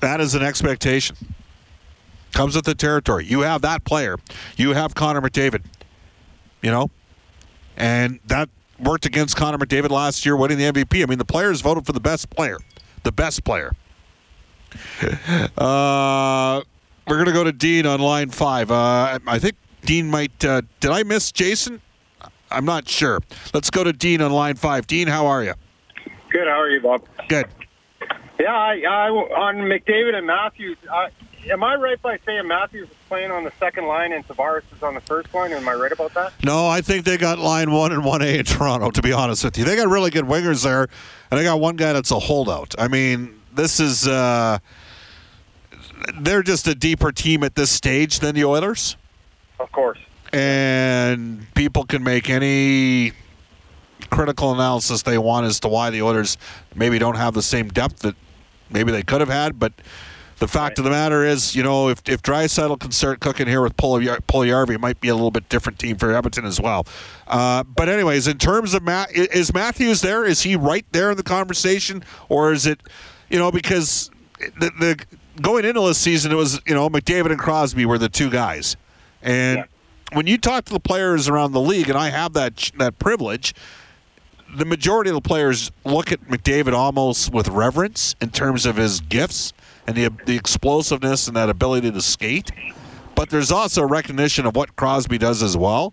That 0.01 0.21
is 0.21 0.35
an 0.35 0.43
expectation. 0.43 1.17
Comes 2.33 2.57
with 2.57 2.65
the 2.65 2.75
territory. 2.75 3.27
You 3.27 3.41
have 3.41 3.63
that 3.63 3.85
player. 3.85 4.17
You 4.57 4.73
have 4.73 4.95
Connor 4.95 5.21
McDavid. 5.21 5.65
You 6.63 6.71
know? 6.71 6.91
And 7.77 8.21
that 8.27 8.49
worked 8.79 9.05
against 9.05 9.37
Connor 9.37 9.59
McDavid 9.59 9.91
last 9.91 10.25
year 10.25 10.37
winning 10.37 10.59
the 10.59 10.65
MVP. 10.65 11.03
I 11.03 11.07
mean, 11.07 11.19
the 11.19 11.25
players 11.25 11.61
voted 11.61 11.85
for 11.87 11.93
the 11.93 12.01
best 12.01 12.31
player. 12.31 12.59
The 13.03 13.13
best 13.13 13.45
player. 13.45 13.73
Uh, 15.59 16.63
we're 17.09 17.17
going 17.17 17.27
to 17.27 17.33
go 17.33 17.43
to 17.43 17.53
Dean 17.53 17.87
on 17.87 18.01
line 18.01 18.31
five. 18.31 18.71
Uh, 18.71 19.19
I 19.27 19.39
think 19.41 19.57
Dean 19.83 20.09
might. 20.09 20.45
Uh, 20.45 20.63
did 20.81 20.91
I 20.91 21.03
miss 21.03 21.33
Jason? 21.33 21.81
I'm 22.51 22.65
not 22.65 22.89
sure. 22.89 23.21
Let's 23.55 23.71
go 23.71 23.85
to 23.85 23.93
Dean 23.93 24.21
on 24.21 24.33
line 24.33 24.57
five. 24.57 24.87
Dean, 24.87 25.09
how 25.09 25.27
are 25.27 25.43
you? 25.45 25.55
Good. 26.31 26.47
How 26.47 26.61
are 26.61 26.71
you, 26.71 26.81
Bob? 26.81 27.05
Good. 27.29 27.47
Yeah, 28.39 28.55
I, 28.55 28.81
I, 28.89 29.09
on 29.11 29.57
McDavid 29.57 30.15
and 30.15 30.27
Matthews. 30.27 30.79
I, 30.91 31.11
am 31.51 31.63
I 31.63 31.75
right 31.75 32.01
by 32.01 32.19
saying 32.25 32.49
Matthews 32.49 32.89
is 32.89 32.97
playing 33.09 33.31
on 33.31 33.45
the 33.45 33.53
second 33.59 33.87
line 33.87 34.13
and 34.13 34.27
Tavares 34.27 34.63
is 34.75 34.83
on 34.83 34.95
the 34.95 35.01
first 35.03 35.33
line? 35.35 35.53
Am 35.53 35.69
I 35.69 35.75
right 35.75 35.93
about 35.93 36.15
that? 36.15 36.33
No, 36.43 36.67
I 36.67 36.81
think 36.81 37.05
they 37.05 37.19
got 37.19 37.39
line 37.39 37.71
one 37.71 37.93
and 37.93 38.05
one 38.05 38.23
A 38.23 38.39
in 38.39 38.45
Toronto. 38.47 38.91
To 38.91 39.03
be 39.03 39.13
honest 39.13 39.45
with 39.45 39.59
you, 39.59 39.65
they 39.65 39.77
got 39.77 39.89
really 39.89 40.11
good 40.11 40.25
wingers 40.25 40.65
there, 40.65 40.89
and 41.31 41.39
they 41.39 41.45
got 41.45 41.61
one 41.61 41.77
guy 41.77 41.93
that's 41.93 42.11
a 42.11 42.19
holdout. 42.19 42.75
I 42.79 42.89
mean, 42.89 43.41
this 43.55 43.79
is 43.79 44.09
uh, 44.09 44.59
they're 46.21 46.43
just 46.43 46.67
a 46.67 46.75
deeper 46.75 47.13
team 47.13 47.43
at 47.45 47.55
this 47.55 47.71
stage 47.71 48.21
than 48.21 48.35
the 48.35 48.45
Oilers, 48.45 48.97
Of 49.61 49.71
course. 49.73 49.99
and 50.33 51.47
people 51.55 51.85
can 51.85 52.03
make 52.03 52.31
any 52.31 53.13
critical 54.11 54.53
analysis 54.53 55.03
they 55.03 55.19
want 55.19 55.47
as 55.47 55.61
to 55.61 55.69
why 55.69 55.91
the 55.91 56.03
Oilers 56.03 56.39
maybe 56.75 56.99
don't 56.99 57.17
have 57.17 57.35
the 57.35 57.43
same 57.43 57.69
depth 57.69 58.01
that 58.01 58.17
maybe 58.71 58.91
they 58.91 59.03
could 59.03 59.21
have 59.21 59.29
had, 59.31 59.59
but. 59.59 59.73
The 60.39 60.49
fact 60.49 60.79
of 60.79 60.85
the 60.85 60.91
matter 60.91 61.23
is, 61.23 61.55
you 61.55 61.63
know, 61.63 61.91
if 61.91 62.01
if 62.09 62.23
Draisaitl 62.23 62.81
can 62.81 62.93
start 62.93 63.21
cooking 63.21 63.47
here 63.47 63.61
with 63.61 63.77
Puljujärvi, 63.77 64.71
it 64.71 64.81
might 64.81 64.99
be 64.99 65.09
a 65.09 65.15
little 65.15 65.31
bit 65.31 65.47
different 65.51 65.79
team 65.79 65.99
for 65.99 66.11
Edmonton 66.11 66.47
as 66.47 66.59
well. 66.59 66.87
Uh, 67.29 67.63
but 67.63 67.91
anyways, 67.91 68.27
in 68.27 68.39
terms 68.39 68.73
of 68.73 68.83
Matt, 68.83 69.13
is 69.13 69.53
Matthews 69.53 70.01
there? 70.01 70.25
Is 70.25 70.41
he 70.41 70.57
right 70.57 70.87
there 70.93 71.11
in 71.11 71.19
the 71.19 71.23
conversation, 71.23 72.03
or 72.31 72.55
is 72.55 72.65
it, 72.65 72.81
you 73.29 73.39
know, 73.39 73.53
because 73.53 74.11
the, 74.39 74.71
the 74.81 75.05
going 75.43 75.67
into 75.67 75.83
this 75.83 75.99
season 75.99 76.33
it 76.33 76.37
was 76.37 76.59
you 76.67 76.75
know 76.75 76.89
McDavid 76.89 77.33
and 77.33 77.39
Crosby 77.39 77.85
were 77.85 77.99
the 77.99 78.09
two 78.09 78.31
guys, 78.31 78.79
and 79.23 79.65
when 80.13 80.27
you 80.27 80.39
talk 80.39 80.65
to 80.67 80.73
the 80.73 80.81
players 80.81 81.29
around 81.29 81.53
the 81.53 81.61
league, 81.61 81.89
and 81.89 81.99
I 81.99 82.11
have 82.11 82.33
that 82.35 82.71
that 82.79 82.99
privilege, 82.99 83.55
the 84.57 84.65
majority 84.65 85.11
of 85.11 85.15
the 85.15 85.21
players 85.21 85.71
look 85.85 86.13
at 86.13 86.21
McDavid 86.27 86.73
almost 86.73 87.33
with 87.33 87.49
reverence 87.49 88.17
in 88.21 88.31
terms 88.31 88.67
of 88.67 88.77
his 88.77 89.01
gifts 89.01 89.53
and 89.87 89.97
the, 89.97 90.11
the 90.27 90.37
explosiveness 90.37 91.29
and 91.29 91.37
that 91.37 91.49
ability 91.49 91.91
to 91.93 92.03
skate. 92.03 92.51
But 93.15 93.31
there's 93.31 93.53
also 93.53 93.83
a 93.83 93.87
recognition 93.87 94.47
of 94.47 94.57
what 94.57 94.77
Crosby 94.77 95.19
does 95.19 95.43
as 95.43 95.57
well. 95.57 95.93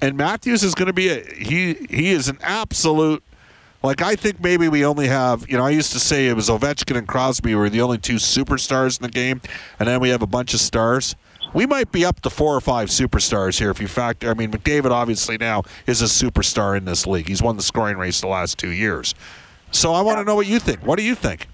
And 0.00 0.16
Matthews 0.16 0.62
is 0.62 0.74
going 0.74 0.88
to 0.88 0.92
be 0.92 1.08
a 1.08 1.24
he 1.24 1.74
he 1.88 2.10
is 2.10 2.28
an 2.28 2.38
absolute 2.42 3.22
like 3.82 4.02
I 4.02 4.14
think 4.16 4.40
maybe 4.40 4.68
we 4.68 4.84
only 4.84 5.08
have 5.08 5.48
you 5.48 5.56
know 5.56 5.64
I 5.64 5.70
used 5.70 5.92
to 5.92 6.00
say 6.00 6.28
it 6.28 6.34
was 6.34 6.48
Ovechkin 6.48 6.96
and 6.96 7.08
Crosby 7.08 7.54
were 7.54 7.70
the 7.70 7.80
only 7.80 7.98
two 7.98 8.16
superstars 8.16 9.00
in 9.00 9.04
the 9.04 9.12
game, 9.12 9.40
and 9.78 9.88
then 9.88 10.00
we 10.00 10.10
have 10.10 10.22
a 10.22 10.26
bunch 10.26 10.54
of 10.54 10.60
stars. 10.60 11.16
We 11.54 11.66
might 11.66 11.92
be 11.92 12.04
up 12.04 12.20
to 12.22 12.30
four 12.30 12.56
or 12.56 12.60
five 12.60 12.88
superstars 12.88 13.58
here 13.58 13.70
if 13.70 13.80
you 13.80 13.88
factor. 13.88 14.30
I 14.30 14.34
mean, 14.34 14.50
McDavid 14.50 14.90
obviously 14.90 15.36
now 15.36 15.64
is 15.86 16.00
a 16.00 16.06
superstar 16.06 16.76
in 16.76 16.84
this 16.84 17.06
league. 17.06 17.28
He's 17.28 17.42
won 17.42 17.56
the 17.56 17.62
scoring 17.62 17.98
race 17.98 18.20
the 18.20 18.28
last 18.28 18.58
two 18.58 18.70
years. 18.70 19.14
So 19.70 19.92
I 19.92 20.00
want 20.02 20.18
to 20.18 20.24
know 20.24 20.34
what 20.34 20.46
you 20.46 20.58
think. 20.58 20.86
What 20.86 20.96
do 20.96 21.02
you 21.02 21.14
think? 21.14 21.48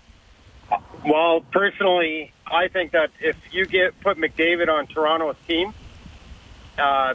Well, 1.05 1.40
personally, 1.52 2.33
I 2.47 2.69
think 2.69 2.93
that 2.93 3.11
if 3.21 3.37
you 3.50 3.67
get 3.67 3.99
put 4.00 4.19
McDavid 4.19 4.69
on 4.69 4.87
Toronto's 4.87 5.37
team, 5.47 5.73
uh, 6.76 7.14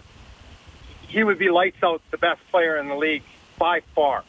he 1.07 1.23
would 1.23 1.37
be 1.37 1.49
lights 1.49 1.81
out 1.83 2.01
the 2.11 2.17
best 2.17 2.41
player 2.49 2.77
in 2.77 2.87
the 2.87 2.95
league 2.95 3.23
by 3.59 3.81
far, 3.93 4.23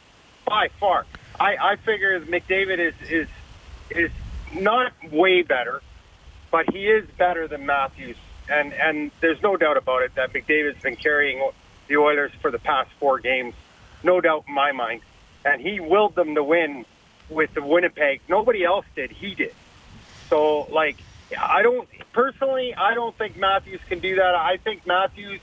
by 0.44 0.68
far. 0.78 1.06
I, 1.40 1.56
I 1.56 1.76
figure 1.76 2.20
McDavid 2.20 2.78
is 2.78 2.94
is 3.08 3.28
is 3.90 4.11
not 4.54 4.92
way 5.11 5.42
better, 5.42 5.82
but 6.50 6.70
he 6.73 6.87
is 6.87 7.08
better 7.18 7.49
than 7.49 7.66
Matthews, 7.66 8.16
and 8.48 8.72
and 8.72 9.10
there's 9.20 9.42
no 9.42 9.56
doubt 9.56 9.76
about 9.76 10.02
it 10.02 10.14
that 10.16 10.32
McDavid's 10.32 10.80
been 10.82 10.96
carrying 10.96 11.50
the 11.88 11.96
Oilers 11.96 12.32
for 12.40 12.50
the 12.50 12.58
past 12.58 12.90
four 12.98 13.18
games, 13.18 13.54
no 14.02 14.20
doubt 14.20 14.44
in 14.48 14.54
my 14.54 14.72
mind, 14.72 15.02
and 15.44 15.60
he 15.60 15.80
willed 15.80 16.14
them 16.14 16.34
to 16.34 16.42
win 16.42 16.84
with 17.28 17.54
the 17.54 17.62
Winnipeg. 17.62 18.20
Nobody 18.28 18.64
else 18.64 18.86
did. 18.94 19.10
He 19.10 19.34
did. 19.34 19.54
So, 20.28 20.62
like, 20.72 20.96
I 21.38 21.62
don't 21.62 21.88
personally, 22.12 22.74
I 22.74 22.94
don't 22.94 23.16
think 23.16 23.36
Matthews 23.36 23.80
can 23.88 24.00
do 24.00 24.16
that. 24.16 24.34
I 24.34 24.58
think 24.58 24.86
Matthews 24.86 25.40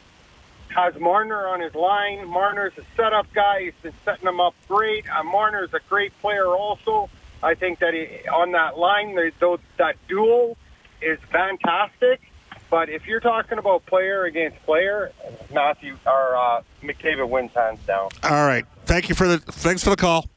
has 0.70 0.96
Marner 1.00 1.48
on 1.48 1.60
his 1.60 1.75
line. 1.75 2.27
Marner's 2.27 2.74
a 2.77 2.84
setup 2.96 3.31
guy. 3.34 3.63
He's 3.63 3.74
been 3.81 3.93
setting 4.05 4.25
them 4.25 4.39
up 4.39 4.55
great. 4.67 5.05
Uh, 5.10 5.24
Marner's 5.24 5.74
a 5.74 5.79
great 5.89 6.17
player 6.22 6.48
also. 6.48 7.10
I 7.43 7.55
think 7.55 7.79
that 7.79 7.93
he, 7.93 8.27
on 8.29 8.51
that 8.51 8.77
line, 8.77 9.15
the, 9.15 9.31
those, 9.39 9.60
that 9.77 9.96
duel 10.08 10.58
is 11.01 11.20
fantastic. 11.31 12.22
But 12.72 12.90
if 12.90 13.06
you're 13.06 13.20
talking 13.20 13.58
about 13.58 13.86
player 13.86 14.24
against 14.24 14.58
player, 14.63 15.12
Matthew 15.54 15.98
or 16.06 16.36
uh, 16.38 16.62
McDavid 16.82 17.30
wins 17.30 17.51
hands 17.54 17.80
down. 17.86 18.10
All 18.24 18.48
right. 18.48 18.66
Thank 18.86 19.10
you 19.10 19.13
for 19.16 19.28
the 19.28 19.40
thanks 19.40 19.84
for 19.84 19.90
the 19.92 19.98
call. 19.98 20.28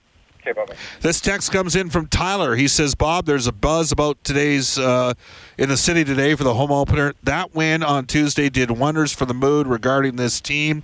Okay, 0.40 0.52
bye. 0.52 0.74
This 1.00 1.20
text 1.22 1.52
comes 1.52 1.74
in 1.76 1.88
from 1.90 2.08
Tyler. 2.08 2.56
He 2.56 2.66
says, 2.68 2.94
"Bob, 2.96 3.24
there's 3.24 3.46
a 3.46 3.52
buzz 3.52 3.92
about 3.92 4.22
today's 4.24 4.76
uh, 4.78 5.14
in 5.56 5.68
the 5.68 5.76
city 5.76 6.04
today 6.04 6.34
for 6.34 6.42
the 6.44 6.54
home 6.54 6.72
opener. 6.72 7.14
That 7.22 7.54
win 7.54 7.82
on 7.84 8.04
Tuesday 8.06 8.48
did 8.50 8.70
wonders 8.72 9.12
for 9.12 9.24
the 9.26 9.32
mood 9.32 9.66
regarding 9.68 10.16
this 10.16 10.40
team. 10.40 10.82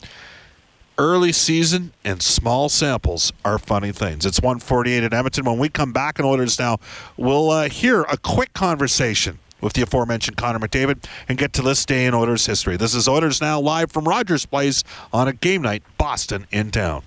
early 0.99 1.33
season 1.33 1.93
and 2.05 2.23
small 2.23 2.69
samples 2.69 3.33
are 3.43 3.59
funny 3.59 3.91
things. 3.91 4.27
It's 4.27 4.41
148 4.41 5.03
at 5.03 5.15
Edmonton. 5.15 5.47
When 5.47 5.59
we 5.59 5.71
come 5.71 5.93
back 5.95 6.19
in 6.19 6.27
Oilers 6.27 6.59
now, 6.59 6.79
we'll 7.17 7.51
uh, 7.51 7.69
hear 7.71 8.03
a 8.03 8.19
quick 8.19 8.53
conversation 8.53 9.39
with 9.61 9.75
the 9.75 9.83
aforementioned 9.83 10.37
Connor 10.37 10.59
McDavid 10.59 11.05
and 11.29 11.39
get 11.39 11.53
to 11.55 11.63
this 11.63 11.85
day 11.85 12.07
in 12.07 12.15
Oilers 12.15 12.47
history. 12.47 12.77
This 12.77 12.95
is 12.95 13.09
Oilers 13.09 13.41
Now 13.41 13.61
live 13.61 13.91
from 13.91 14.05
Rogers 14.07 14.47
Place 14.47 14.85
on 15.13 15.29
a 15.29 15.33
game 15.33 15.63
night, 15.63 15.83
Boston 15.99 16.47
in 16.51 16.71
town. 16.71 17.05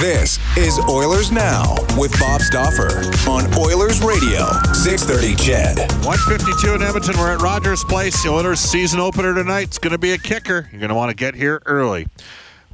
This 0.00 0.38
is 0.56 0.80
Oilers 0.88 1.30
Now 1.30 1.74
with 1.98 2.18
Bob 2.18 2.40
Stauffer 2.40 3.04
on 3.30 3.44
Oilers 3.58 4.02
Radio, 4.02 4.46
630 4.72 5.36
CHED. 5.36 5.78
152 6.04 6.74
in 6.74 6.82
Edmonton. 6.82 7.14
We're 7.18 7.32
at 7.34 7.42
Rogers 7.42 7.84
Place. 7.84 8.22
The 8.22 8.30
Oilers 8.30 8.58
season 8.58 9.00
opener 9.00 9.34
tonight. 9.34 9.68
It's 9.68 9.78
going 9.78 9.92
to 9.92 9.98
be 9.98 10.12
a 10.12 10.18
kicker. 10.18 10.68
You're 10.72 10.80
going 10.80 10.88
to 10.88 10.94
want 10.94 11.10
to 11.10 11.14
get 11.14 11.34
here 11.34 11.60
early. 11.66 12.08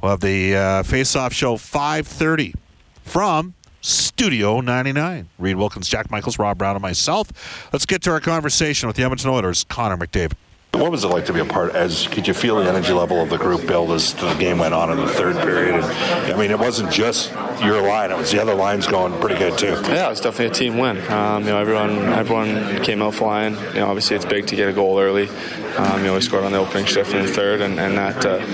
We'll 0.01 0.11
have 0.11 0.21
the 0.21 0.55
uh, 0.55 0.83
face-off 0.83 1.33
show 1.33 1.55
5:30 1.55 2.55
from 3.03 3.53
Studio 3.81 4.61
99. 4.61 5.29
Reid 5.37 5.55
Wilkins, 5.55 5.87
Jack 5.87 6.11
Michaels, 6.11 6.39
Rob 6.39 6.57
Brown, 6.57 6.75
and 6.75 6.81
myself. 6.81 7.69
Let's 7.71 7.85
get 7.85 8.01
to 8.03 8.11
our 8.11 8.19
conversation 8.19 8.87
with 8.87 8.95
the 8.95 9.03
Edmonton 9.03 9.29
Oilers, 9.29 9.65
Connor 9.65 9.97
McDavid. 9.97 10.33
What 10.71 10.91
was 10.91 11.03
it 11.03 11.07
like 11.07 11.25
to 11.25 11.33
be 11.33 11.39
a 11.39 11.45
part? 11.45 11.75
As 11.75 12.07
could 12.07 12.27
you 12.27 12.33
feel 12.33 12.57
the 12.57 12.69
energy 12.69 12.93
level 12.93 13.21
of 13.21 13.29
the 13.29 13.37
group 13.37 13.67
build 13.67 13.91
as 13.91 14.13
the 14.13 14.33
game 14.35 14.59
went 14.59 14.73
on 14.73 14.91
in 14.91 14.97
the 14.97 15.11
third 15.11 15.35
period? 15.37 15.75
And, 15.75 15.83
I 16.31 16.37
mean, 16.37 16.51
it 16.51 16.59
wasn't 16.59 16.91
just 16.91 17.31
your 17.61 17.81
line; 17.81 18.11
it 18.11 18.17
was 18.17 18.31
the 18.31 18.41
other 18.41 18.53
lines 18.53 18.87
going 18.87 19.19
pretty 19.19 19.37
good 19.37 19.57
too. 19.57 19.73
Yeah, 19.91 20.05
it 20.05 20.09
was 20.09 20.21
definitely 20.21 20.45
a 20.45 20.51
team 20.51 20.77
win. 20.77 20.97
Um, 21.11 21.43
you 21.43 21.49
know, 21.49 21.59
everyone 21.59 21.97
everyone 22.13 22.83
came 22.83 23.01
out 23.01 23.15
flying. 23.15 23.55
You 23.55 23.81
know, 23.81 23.87
obviously 23.87 24.15
it's 24.15 24.25
big 24.25 24.47
to 24.47 24.55
get 24.55 24.69
a 24.69 24.73
goal 24.73 24.99
early. 24.99 25.27
Um, 25.75 25.99
you 25.99 26.07
know, 26.07 26.13
we 26.13 26.21
scored 26.21 26.43
on 26.45 26.51
the 26.51 26.59
opening 26.59 26.85
shift 26.85 27.13
in 27.13 27.25
the 27.25 27.31
third, 27.31 27.61
and, 27.61 27.79
and 27.79 27.97
that. 27.97 28.25
Uh, 28.25 28.45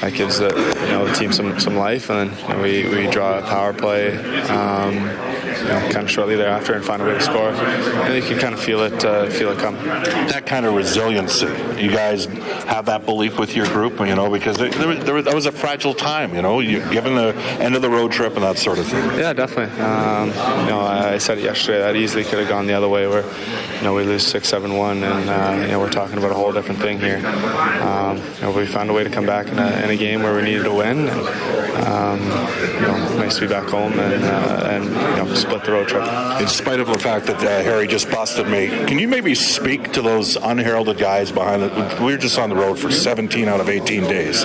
that 0.00 0.12
gives 0.12 0.38
the 0.38 0.48
you 0.48 0.88
know 0.88 1.06
the 1.06 1.14
team 1.14 1.32
some, 1.32 1.58
some 1.58 1.76
life, 1.76 2.10
and 2.10 2.30
then 2.30 2.38
you 2.42 2.54
know, 2.54 2.62
we, 2.62 3.04
we 3.04 3.10
draw 3.10 3.38
a 3.38 3.42
power 3.42 3.72
play, 3.72 4.14
um, 4.48 4.94
you 5.64 5.70
know, 5.70 5.80
kind 5.90 6.04
of 6.04 6.10
shortly 6.10 6.36
thereafter, 6.36 6.74
and 6.74 6.84
find 6.84 7.02
a 7.02 7.04
way 7.04 7.14
to 7.14 7.20
score. 7.20 7.50
And 7.50 8.14
you 8.14 8.22
can 8.22 8.38
kind 8.38 8.54
of 8.54 8.60
feel 8.60 8.82
it 8.82 9.04
uh, 9.04 9.28
feel 9.30 9.50
it 9.50 9.58
come. 9.58 9.74
That 9.84 10.46
kind 10.46 10.66
of 10.66 10.74
resiliency, 10.74 11.46
you 11.82 11.90
guys 11.90 12.26
have 12.66 12.86
that 12.86 13.04
belief 13.04 13.38
with 13.38 13.56
your 13.56 13.66
group, 13.66 13.98
you 14.00 14.14
know, 14.14 14.30
because 14.30 14.56
there, 14.56 14.70
there, 14.70 15.22
that 15.22 15.34
was 15.34 15.46
a 15.46 15.52
fragile 15.52 15.94
time, 15.94 16.34
you 16.34 16.42
know, 16.42 16.60
you, 16.60 16.80
given 16.90 17.14
the 17.14 17.34
end 17.60 17.74
of 17.74 17.82
the 17.82 17.90
road 17.90 18.12
trip 18.12 18.34
and 18.34 18.42
that 18.42 18.58
sort 18.58 18.78
of 18.78 18.86
thing. 18.86 19.04
Yeah, 19.18 19.32
definitely. 19.32 19.74
Um, 19.80 20.28
you 20.64 20.70
know, 20.70 20.80
I 20.80 21.18
said 21.18 21.38
it 21.38 21.44
yesterday 21.44 21.78
that 21.78 21.96
easily 21.96 22.24
could 22.24 22.38
have 22.38 22.48
gone 22.48 22.66
the 22.66 22.74
other 22.74 22.88
way, 22.88 23.06
where 23.06 23.24
know 23.84 23.94
we 23.94 24.02
lose 24.02 24.26
six, 24.26 24.48
seven, 24.48 24.76
one, 24.76 25.04
and 25.04 25.30
uh, 25.30 25.62
you 25.62 25.72
know 25.72 25.78
we're 25.78 25.90
talking 25.90 26.18
about 26.18 26.30
a 26.30 26.34
whole 26.34 26.52
different 26.52 26.80
thing 26.80 26.98
here. 26.98 27.18
Um, 27.18 28.16
you 28.16 28.40
know, 28.40 28.52
we 28.52 28.66
found 28.66 28.90
a 28.90 28.92
way 28.92 29.04
to 29.04 29.10
come 29.10 29.26
back 29.26 29.48
in 29.48 29.58
a, 29.58 29.84
in 29.84 29.90
a 29.90 29.96
game 29.96 30.22
where 30.22 30.34
we 30.34 30.42
needed 30.42 30.64
to 30.64 30.74
win. 30.74 31.08
And, 31.08 31.84
um, 31.86 32.20
you 32.20 32.80
know, 32.80 33.16
nice 33.16 33.34
to 33.36 33.42
be 33.42 33.46
back 33.48 33.68
home 33.68 33.98
and, 33.98 34.24
uh, 34.24 34.68
and 34.70 34.84
you 34.84 34.90
know, 35.24 35.34
split 35.34 35.64
the 35.64 35.72
road 35.72 35.88
trip. 35.88 36.02
In 36.40 36.48
spite 36.48 36.80
of 36.80 36.86
the 36.86 36.98
fact 36.98 37.26
that 37.26 37.36
uh, 37.36 37.62
Harry 37.62 37.86
just 37.86 38.10
busted 38.10 38.48
me, 38.48 38.68
can 38.86 38.98
you 38.98 39.08
maybe 39.08 39.34
speak 39.34 39.92
to 39.92 40.02
those 40.02 40.36
unheralded 40.36 40.98
guys 40.98 41.30
behind 41.30 41.62
it? 41.62 42.00
We 42.00 42.12
were 42.12 42.16
just 42.16 42.38
on 42.38 42.48
the 42.48 42.56
road 42.56 42.78
for 42.78 42.90
17 42.90 43.48
out 43.48 43.60
of 43.60 43.68
18 43.68 44.04
days. 44.04 44.44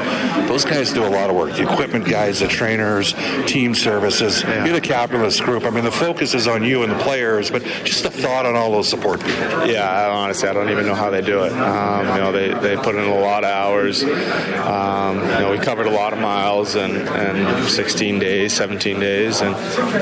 Those 0.50 0.66
guys 0.66 0.92
do 0.92 1.06
a 1.06 1.10
lot 1.10 1.30
of 1.30 1.36
work. 1.36 1.56
The 1.56 1.72
equipment 1.72 2.06
guys, 2.06 2.40
the 2.40 2.48
trainers, 2.48 3.14
team 3.46 3.74
services. 3.74 4.44
Yeah. 4.44 4.66
You're 4.66 4.74
the 4.74 4.82
captain 4.82 5.18
of 5.18 5.22
this 5.22 5.40
group. 5.40 5.64
I 5.64 5.70
mean, 5.70 5.86
the 5.86 5.92
focus 5.92 6.34
is 6.34 6.48
on 6.48 6.64
you 6.64 6.84
and 6.84 6.92
the 6.92 7.00
players, 7.00 7.52
but 7.52 7.64
just 7.64 8.06
a 8.06 8.12
thought 8.12 8.46
on 8.46 8.56
all 8.56 8.72
those 8.72 8.90
support 8.90 9.20
people. 9.20 9.29
Yeah, 9.30 10.10
honestly, 10.12 10.48
I 10.50 10.54
don't 10.54 10.70
even 10.70 10.86
know 10.86 10.96
how 10.96 11.10
they 11.10 11.22
do 11.22 11.44
it. 11.44 11.54
Um, 11.54 12.08
you 12.08 12.22
know, 12.22 12.32
they, 12.32 12.54
they 12.54 12.76
put 12.76 12.96
in 12.96 13.04
a 13.04 13.20
lot 13.20 13.44
of 13.44 13.50
hours. 13.50 14.04
Um, 14.04 15.18
you 15.18 15.40
know, 15.40 15.52
we 15.52 15.60
covered 15.60 15.88
a 15.88 15.92
lot 15.92 16.14
of 16.14 16.20
miles 16.20 16.76
and, 16.76 17.08
and 17.10 17.70
16 17.70 18.20
days, 18.20 18.54
17 18.54 19.00
days, 19.00 19.42
and 19.42 19.56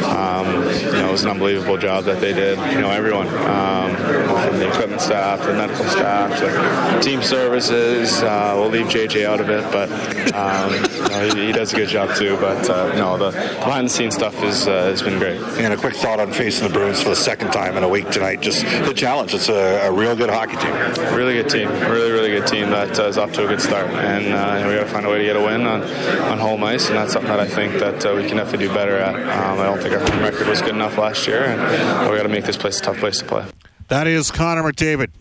um, 0.03 0.47
you 0.47 0.91
know 0.91 1.09
it 1.09 1.11
was 1.11 1.23
an 1.23 1.31
unbelievable 1.31 1.77
job 1.77 2.05
that 2.05 2.19
they 2.19 2.33
did. 2.33 2.57
You 2.73 2.81
know, 2.81 2.89
everyone 2.89 3.27
um, 3.27 3.95
from 3.95 4.57
the 4.59 4.67
equipment 4.67 5.01
staff, 5.01 5.41
the 5.41 5.53
medical 5.53 5.85
staff, 5.85 6.39
the 6.39 6.99
team 6.99 7.21
services. 7.21 8.21
Uh, 8.21 8.53
we'll 8.57 8.69
leave 8.69 8.87
JJ 8.87 9.25
out 9.25 9.39
of 9.39 9.49
it, 9.49 9.63
but 9.71 9.89
um, 10.33 10.86
know, 11.09 11.35
he, 11.35 11.47
he, 11.47 11.51
does 11.51 11.73
a 11.73 11.75
good 11.75 11.89
job 11.89 12.15
too. 12.15 12.37
But 12.37 12.69
uh, 12.69 12.95
no, 12.95 13.17
the 13.17 13.31
behind 13.31 13.87
the 13.87 13.89
scenes 13.89 14.15
stuff 14.15 14.41
is 14.43 14.67
uh, 14.67 14.85
has 14.85 15.01
been 15.01 15.19
great. 15.19 15.39
And 15.41 15.73
a 15.73 15.77
quick 15.77 15.95
thought 15.95 16.19
on 16.19 16.31
facing 16.31 16.67
the 16.67 16.73
Bruins 16.73 17.01
for 17.01 17.09
the 17.09 17.15
second 17.15 17.51
time 17.51 17.77
in 17.77 17.83
a 17.83 17.89
week 17.89 18.09
tonight. 18.09 18.41
Just 18.41 18.63
the 18.63 18.93
challenge. 18.93 19.33
It's 19.33 19.49
a, 19.49 19.87
a 19.87 19.91
real 19.91 20.15
good 20.15 20.29
hockey 20.29 20.57
team. 20.57 20.73
Really 21.15 21.33
good 21.33 21.49
team. 21.49 21.69
Really, 21.69 22.11
really 22.11 22.29
good 22.29 22.47
team 22.47 22.69
that 22.69 22.99
uh, 22.99 23.03
is 23.03 23.17
off 23.17 23.31
to 23.33 23.45
a 23.45 23.47
good 23.47 23.61
start, 23.61 23.87
and 23.89 24.33
uh, 24.33 24.67
we 24.67 24.75
got 24.75 24.83
to 24.83 24.89
find 24.89 25.05
a 25.05 25.09
way 25.09 25.19
to 25.19 25.23
get 25.23 25.35
a 25.35 25.41
win 25.41 25.65
on, 25.65 25.83
on 25.83 26.37
home 26.37 26.63
ice, 26.63 26.87
and 26.87 26.97
that's 26.97 27.13
something 27.13 27.31
that 27.31 27.39
I 27.39 27.47
think 27.47 27.73
that 27.73 28.05
uh, 28.05 28.15
we 28.15 28.27
can 28.27 28.37
definitely 28.37 28.67
do 28.67 28.73
better 28.73 28.97
at. 28.97 29.15
Um, 29.15 29.59
I 29.59 29.63
don't 29.63 29.81
think 29.81 29.93
our 29.93 29.99
home 29.99 30.19
record 30.21 30.47
was 30.47 30.61
good 30.61 30.75
enough 30.75 30.97
last 30.97 31.27
year, 31.27 31.43
and 31.43 32.09
we 32.09 32.17
got 32.17 32.23
to 32.23 32.29
make 32.29 32.45
this 32.45 32.57
place 32.57 32.79
a 32.79 32.83
tough 32.83 32.97
place 32.97 33.19
to 33.19 33.25
play. 33.25 33.45
That 33.87 34.07
is 34.07 34.31
Connor 34.31 34.63
McDavid, 34.63 35.11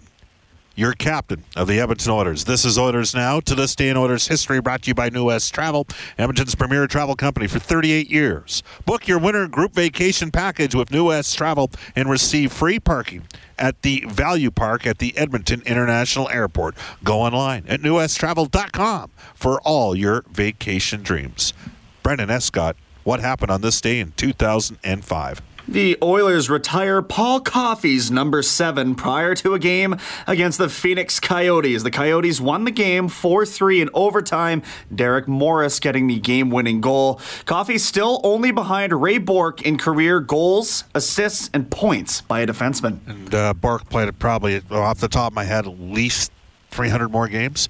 your 0.77 0.93
captain 0.93 1.43
of 1.57 1.67
the 1.67 1.81
Edmonton 1.81 2.12
Oilers. 2.12 2.45
This 2.45 2.65
is 2.65 2.79
Oilers 2.79 3.15
Now. 3.15 3.41
To 3.41 3.55
this 3.55 3.75
day 3.75 3.89
in 3.89 3.97
Oilers 3.97 4.29
history, 4.29 4.61
brought 4.61 4.83
to 4.83 4.89
you 4.89 4.95
by 4.95 5.09
New 5.09 5.25
West 5.25 5.53
Travel, 5.53 5.89
Edmonton's 6.19 6.55
premier 6.55 6.87
travel 6.87 7.17
company 7.17 7.47
for 7.47 7.59
38 7.59 8.11
years. 8.11 8.62
Book 8.85 9.09
your 9.09 9.19
winter 9.19 9.49
group 9.49 9.73
vacation 9.73 10.31
package 10.31 10.75
with 10.75 10.93
New 10.93 11.07
West 11.07 11.37
Travel 11.37 11.71
and 11.97 12.11
receive 12.11 12.53
free 12.53 12.79
parking 12.79 13.27
at 13.59 13.81
the 13.81 14.05
Value 14.07 14.51
Park 14.51 14.87
at 14.87 14.99
the 14.99 15.17
Edmonton 15.17 15.62
International 15.65 16.29
Airport. 16.29 16.77
Go 17.03 17.23
online 17.23 17.65
at 17.67 17.81
newwesttravel.com 17.81 19.11
for 19.35 19.61
all 19.62 19.97
your 19.97 20.25
vacation 20.31 21.03
dreams. 21.03 21.55
Brendan 22.03 22.29
Escott, 22.31 22.77
what 23.03 23.21
happened 23.21 23.51
on 23.51 23.62
this 23.62 23.81
day 23.81 23.99
in 23.99 24.12
2005? 24.17 25.43
The 25.69 25.99
Oilers 26.01 26.49
retire 26.49 27.03
Paul 27.03 27.41
Coffey's 27.41 28.09
number 28.09 28.41
seven 28.43 28.95
prior 28.95 29.35
to 29.37 29.53
a 29.53 29.59
game 29.59 29.97
against 30.29 30.59
the 30.59 30.69
Phoenix 30.69 31.19
Coyotes. 31.19 31.83
The 31.83 31.91
Coyotes 31.91 32.41
won 32.41 32.65
the 32.65 32.71
game 32.71 33.09
4 33.09 33.45
3 33.45 33.81
in 33.81 33.91
overtime. 33.93 34.63
Derek 34.95 35.27
Morris 35.27 35.81
getting 35.81 36.07
the 36.07 36.21
game 36.21 36.51
winning 36.51 36.81
goal. 36.81 37.21
Coffey 37.47 37.79
still 37.79 38.21
only 38.23 38.53
behind 38.53 38.93
Ray 38.93 39.19
Bourque 39.19 39.63
in 39.63 39.77
career 39.77 40.21
goals, 40.21 40.85
assists, 40.95 41.51
and 41.53 41.69
points 41.69 42.21
by 42.21 42.41
a 42.41 42.47
defenseman. 42.47 43.01
And 43.09 43.35
uh, 43.35 43.53
Bourque 43.55 43.89
played 43.89 44.09
it 44.09 44.21
probably 44.21 44.63
off 44.71 45.01
the 45.01 45.09
top 45.09 45.33
of 45.33 45.35
my 45.35 45.45
head 45.45 45.67
at 45.67 45.81
least 45.81 46.31
300 46.71 47.09
more 47.09 47.27
games. 47.27 47.69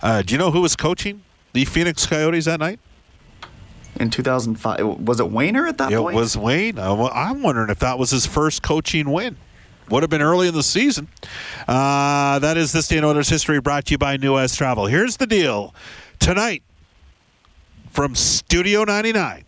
Uh, 0.00 0.22
do 0.22 0.32
you 0.32 0.38
know 0.38 0.50
who 0.50 0.62
was 0.62 0.76
coaching 0.76 1.22
the 1.52 1.66
Phoenix 1.66 2.06
Coyotes 2.06 2.46
that 2.46 2.60
night? 2.60 2.80
In 3.96 4.10
2005. 4.10 5.00
Was 5.06 5.20
it 5.20 5.30
Wayner 5.30 5.66
at 5.66 5.78
that 5.78 5.92
it 5.92 5.98
point? 5.98 6.16
It 6.16 6.18
was 6.18 6.36
Wayne. 6.36 6.78
I'm 6.78 7.42
wondering 7.42 7.70
if 7.70 7.78
that 7.78 7.98
was 7.98 8.10
his 8.10 8.26
first 8.26 8.62
coaching 8.62 9.10
win. 9.10 9.36
Would 9.90 10.02
have 10.02 10.10
been 10.10 10.22
early 10.22 10.48
in 10.48 10.54
the 10.54 10.62
season. 10.62 11.08
Uh, 11.68 12.38
that 12.38 12.56
is 12.56 12.72
this 12.72 12.88
day 12.88 12.96
in 12.96 13.04
Oilers 13.04 13.28
history 13.28 13.60
brought 13.60 13.84
to 13.86 13.92
you 13.92 13.98
by 13.98 14.16
New 14.16 14.34
West 14.34 14.56
Travel. 14.56 14.86
Here's 14.86 15.18
the 15.18 15.26
deal. 15.26 15.74
Tonight, 16.18 16.62
from 17.90 18.14
Studio 18.14 18.84
99, 18.84 19.44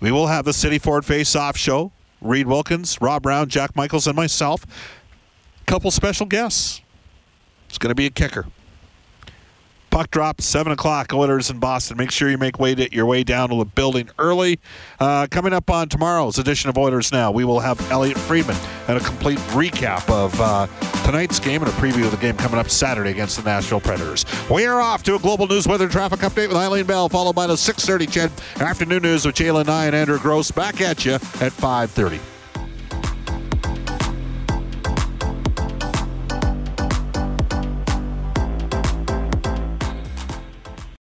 we 0.00 0.10
will 0.10 0.26
have 0.26 0.44
the 0.44 0.54
City 0.54 0.78
Ford 0.78 1.04
Face 1.04 1.36
Off 1.36 1.56
show. 1.56 1.92
Reid 2.20 2.46
Wilkins, 2.46 3.00
Rob 3.00 3.22
Brown, 3.22 3.48
Jack 3.48 3.76
Michaels, 3.76 4.06
and 4.06 4.16
myself. 4.16 4.64
Couple 5.66 5.90
special 5.90 6.26
guests. 6.26 6.80
It's 7.68 7.78
going 7.78 7.90
to 7.90 7.94
be 7.94 8.06
a 8.06 8.10
kicker. 8.10 8.46
Puck 9.98 10.12
drop, 10.12 10.40
7 10.40 10.70
o'clock, 10.70 11.12
Oilers 11.12 11.50
in 11.50 11.58
Boston. 11.58 11.96
Make 11.96 12.12
sure 12.12 12.30
you 12.30 12.38
make 12.38 12.60
way 12.60 12.72
to, 12.72 12.94
your 12.94 13.04
way 13.04 13.24
down 13.24 13.48
to 13.48 13.56
the 13.56 13.64
building 13.64 14.08
early. 14.16 14.60
Uh, 15.00 15.26
coming 15.28 15.52
up 15.52 15.70
on 15.70 15.88
tomorrow's 15.88 16.38
edition 16.38 16.70
of 16.70 16.78
Oilers 16.78 17.10
Now, 17.10 17.32
we 17.32 17.44
will 17.44 17.58
have 17.58 17.80
Elliotte 17.90 18.16
Friedman 18.16 18.56
and 18.86 18.96
a 18.96 19.00
complete 19.00 19.38
recap 19.48 20.08
of 20.08 20.40
uh, 20.40 20.68
tonight's 21.04 21.40
game 21.40 21.64
and 21.64 21.68
a 21.68 21.74
preview 21.74 22.04
of 22.04 22.12
the 22.12 22.16
game 22.16 22.36
coming 22.36 22.60
up 22.60 22.70
Saturday 22.70 23.10
against 23.10 23.38
the 23.38 23.42
Nashville 23.42 23.80
Predators. 23.80 24.24
We 24.48 24.66
are 24.66 24.80
off 24.80 25.02
to 25.02 25.16
a 25.16 25.18
global 25.18 25.48
news 25.48 25.66
weather 25.66 25.88
traffic 25.88 26.20
update 26.20 26.46
with 26.46 26.56
Eileen 26.56 26.86
Bell, 26.86 27.08
followed 27.08 27.34
by 27.34 27.48
the 27.48 27.54
6.30 27.54 28.08
CHED 28.08 28.62
afternoon 28.62 29.02
news 29.02 29.26
with 29.26 29.34
Jalen 29.34 29.66
Nye 29.66 29.86
and 29.86 29.96
Andrew 29.96 30.20
Gross. 30.20 30.52
Back 30.52 30.80
at 30.80 31.04
you 31.04 31.14
at 31.14 31.50
5.30. 31.50 32.37